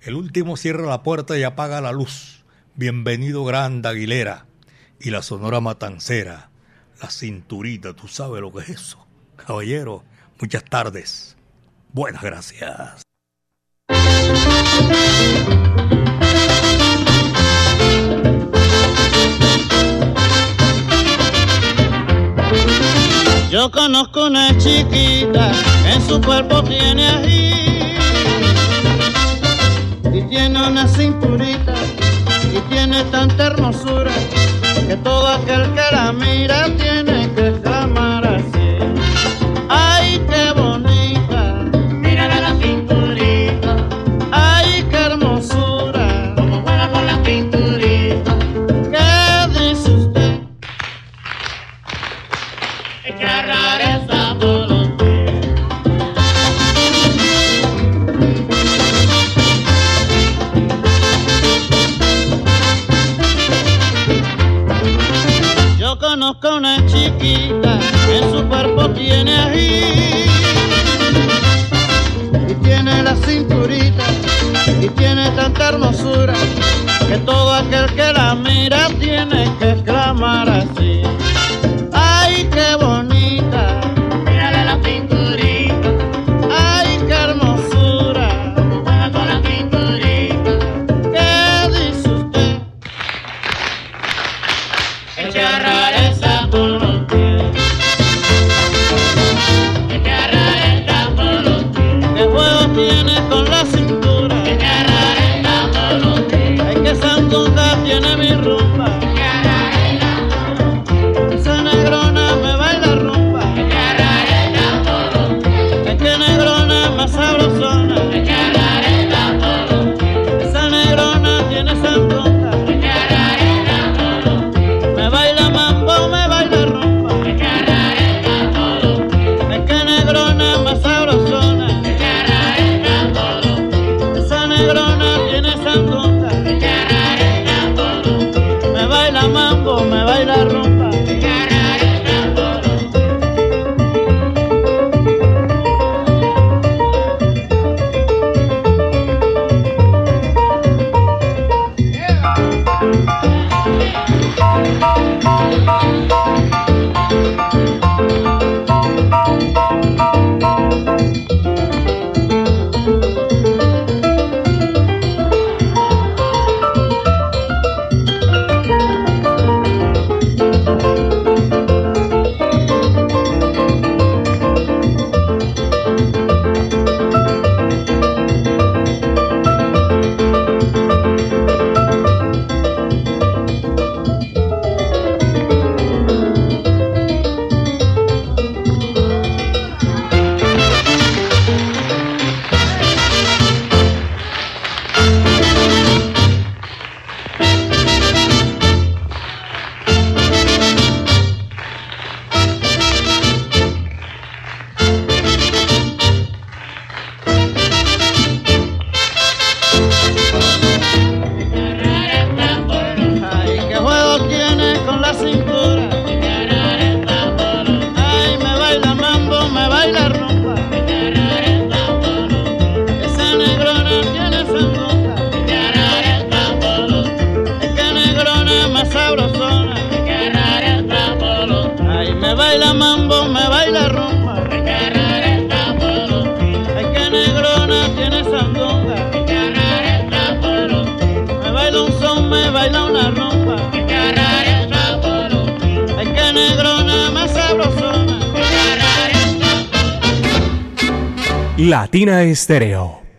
El 0.01 0.15
último 0.15 0.57
cierra 0.57 0.87
la 0.87 1.03
puerta 1.03 1.37
y 1.37 1.43
apaga 1.43 1.81
la 1.81 1.91
luz. 1.91 2.45
Bienvenido, 2.77 3.45
Grande 3.45 3.89
Aguilera 3.89 4.47
y 5.01 5.11
la 5.11 5.23
Sonora 5.23 5.61
Matancera, 5.61 6.51
la 7.03 7.11
cinturita, 7.11 7.95
tú 7.95 8.07
sabes 8.07 8.41
lo 8.41 8.53
que 8.53 8.61
es 8.61 8.69
eso. 8.69 9.05
Caballero, 9.35 10.05
muchas 10.41 10.65
tardes. 10.65 11.37
Buenas 11.93 12.23
gracias. 12.23 13.03
Yo 23.51 23.71
conozco 23.73 24.27
una 24.27 24.57
chiquita 24.59 25.53
en 25.87 26.01
su 26.03 26.21
cuerpo 26.21 26.63
tiene 26.63 27.09
ají 27.09 27.48
tiene 30.29 30.67
una 30.67 30.87
cinturita 30.87 31.75
y 32.53 32.61
tiene 32.69 33.03
tanta 33.05 33.47
hermosura 33.47 34.13
que 34.87 34.97
todo 34.97 35.27
aquel 35.29 35.63
que 35.73 35.83
la 35.93 36.13
mira 36.13 36.67
tiene 36.77 37.31
que 37.35 37.58